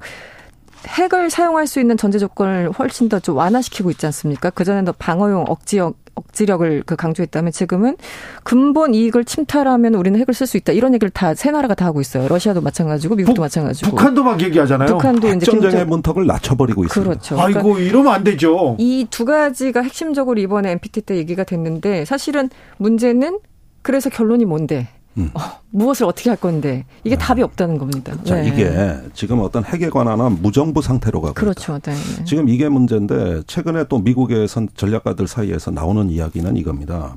[0.86, 4.50] 핵을 사용할 수 있는 전제 조건을 훨씬 더 좀 완화시키고 있지 않습니까?
[4.50, 7.96] 그전에는 방어용 억지력 억지력을 그 강조했다면 지금은
[8.42, 10.72] 근본 이익을 침탈하면 우리는 핵을 쓸 수 있다.
[10.72, 12.26] 이런 얘기를 다 세 나라가 다 하고 있어요.
[12.28, 13.90] 러시아도 마찬가지고 미국도 북, 마찬가지고.
[13.90, 14.88] 북한도 막 얘기하잖아요.
[14.88, 15.84] 북한도 이제 전쟁의.
[15.86, 17.08] 문턱을 낮춰버리고 있습니다.
[17.10, 17.40] 그렇죠.
[17.40, 18.76] 아이고 그러니까 이러면 안 되죠.
[18.80, 23.38] 이 두 가지가 핵심적으로 이번에 NPT 때 얘기가 됐는데 사실은 문제는
[23.82, 24.88] 그래서 결론이 뭔데?
[25.18, 25.30] 음.
[25.34, 25.40] 어,
[25.70, 27.18] 무엇을 어떻게 할 건데 이게 네.
[27.24, 28.16] 답이 없다는 겁니다.
[28.24, 28.48] 자, 네.
[28.48, 31.76] 이게 지금 어떤 핵에 관한 무정부 상태로 가고 그렇죠.
[31.76, 31.92] 있다.
[31.92, 32.24] 네.
[32.24, 37.16] 지금 이게 문제인데 최근에 또 미국의 선 전략가들 사이에서 나오는 이야기는 이겁니다.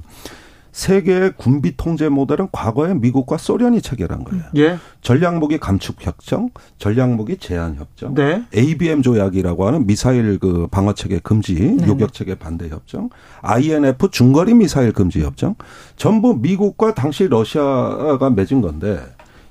[0.71, 4.43] 세계의 군비 통제 모델은 과거에 미국과 소련이 체결한 거예요.
[4.55, 4.77] 예.
[5.01, 8.43] 전략무기 감축 협정, 전략무기 제한 협정, 네.
[8.55, 11.87] ABM 조약이라고 하는 미사일 그 방어 체계 금지, 네.
[11.87, 13.09] 요격 체계 반대 협정,
[13.41, 15.55] INF 중거리 미사일 금지 협정,
[15.97, 19.01] 전부 미국과 당시 러시아가 맺은 건데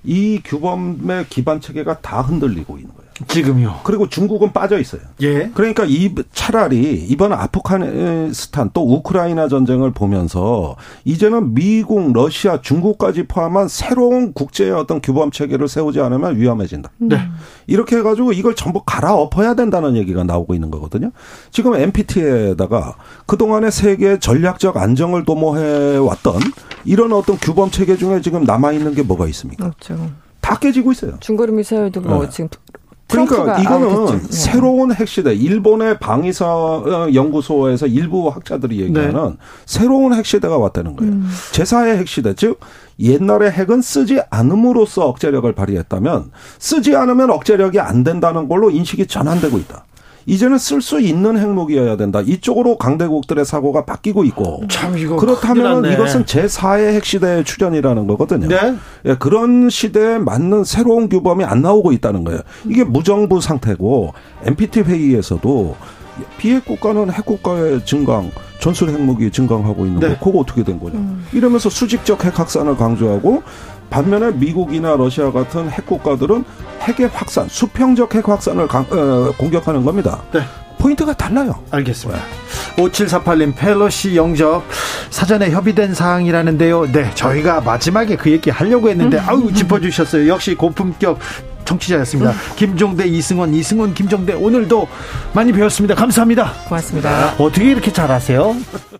[0.04, 2.99] 이 규범의 기반 체계가 다 흔들리고 있는 거예요.
[3.28, 3.80] 지금요.
[3.84, 5.02] 그리고 중국은 빠져 있어요.
[5.22, 5.50] 예.
[5.54, 14.32] 그러니까 이 차라리 이번 아프가니스탄 또 우크라이나 전쟁을 보면서 이제는 미국, 러시아, 중국까지 포함한 새로운
[14.32, 16.90] 국제의 어떤 규범 체계를 세우지 않으면 위험해진다.
[16.98, 17.20] 네.
[17.66, 21.10] 이렇게 해가지고 이걸 전부 갈아엎어야 된다는 얘기가 나오고 있는 거거든요.
[21.50, 22.96] 지금 NPT에다가
[23.26, 26.40] 그동안의 세계 전략적 안정을 도모해 왔던
[26.84, 29.66] 이런 어떤 규범 체계 중에 지금 남아 있는 게 뭐가 있습니까?
[29.66, 30.10] 없죠.
[30.40, 31.16] 다 깨지고 있어요.
[31.20, 32.30] 중거리 미사일도 뭐 네.
[32.30, 32.48] 지금
[33.10, 34.18] 그러니까 이거는 네.
[34.30, 35.34] 새로운 핵시대.
[35.34, 39.36] 일본의 방위사 어, 연구소에서 일부 학자들이 얘기하는 네.
[39.66, 41.12] 새로운 핵시대가 왔다는 거예요.
[41.12, 41.28] 음.
[41.52, 42.34] 제4의 핵시대.
[42.34, 42.60] 즉
[43.00, 49.84] 옛날에 핵은 쓰지 않음으로써 억제력을 발휘했다면 쓰지 않으면 억제력이 안 된다는 걸로 인식이 전환되고 있다.
[50.26, 52.20] 이제는 쓸 수 있는 핵무기여야 된다.
[52.20, 54.62] 이쪽으로 강대국들의 사고가 바뀌고 있고.
[54.68, 58.48] 참 이거 그렇다면 이것은 제4의 핵시대의 출현이라는 거거든요.
[58.48, 58.76] 네?
[59.06, 62.40] 예, 그런 시대에 맞는 새로운 규범이 안 나오고 있다는 거예요.
[62.66, 64.12] 이게 무정부 상태고
[64.44, 65.76] NPT 회의에서도
[66.38, 70.16] 비핵 국가는 핵 국가의 증강, 전술 핵무기 증강하고 있는 네.
[70.16, 70.24] 거.
[70.26, 70.94] 그거 어떻게 된 거냐.
[70.94, 71.24] 음.
[71.32, 73.42] 이러면서 수직적 핵 확산을 강조하고
[73.90, 76.44] 반면에 미국이나 러시아 같은 핵 국가들은
[76.82, 80.22] 핵의 확산, 수평적 핵 확산을 강, 어, 공격하는 겁니다.
[80.32, 80.40] 네.
[80.78, 81.62] 포인트가 달라요.
[81.70, 82.22] 알겠습니다.
[82.76, 84.64] 5748님 펠로시 영접
[85.10, 86.90] 사전에 협의된 사항이라는데요.
[86.92, 89.24] 네, 저희가 마지막에 그 얘기 하려고 했는데 음.
[89.26, 90.28] 아우 짚어주셨어요.
[90.28, 91.18] 역시 고품격
[91.66, 92.30] 청취자였습니다.
[92.30, 92.36] 음.
[92.56, 94.88] 김종대, 이승원, 이승원, 김종대 오늘도
[95.34, 95.94] 많이 배웠습니다.
[95.94, 96.52] 감사합니다.
[96.68, 97.34] 고맙습니다.
[97.38, 98.56] 어떻게 이렇게 잘하세요?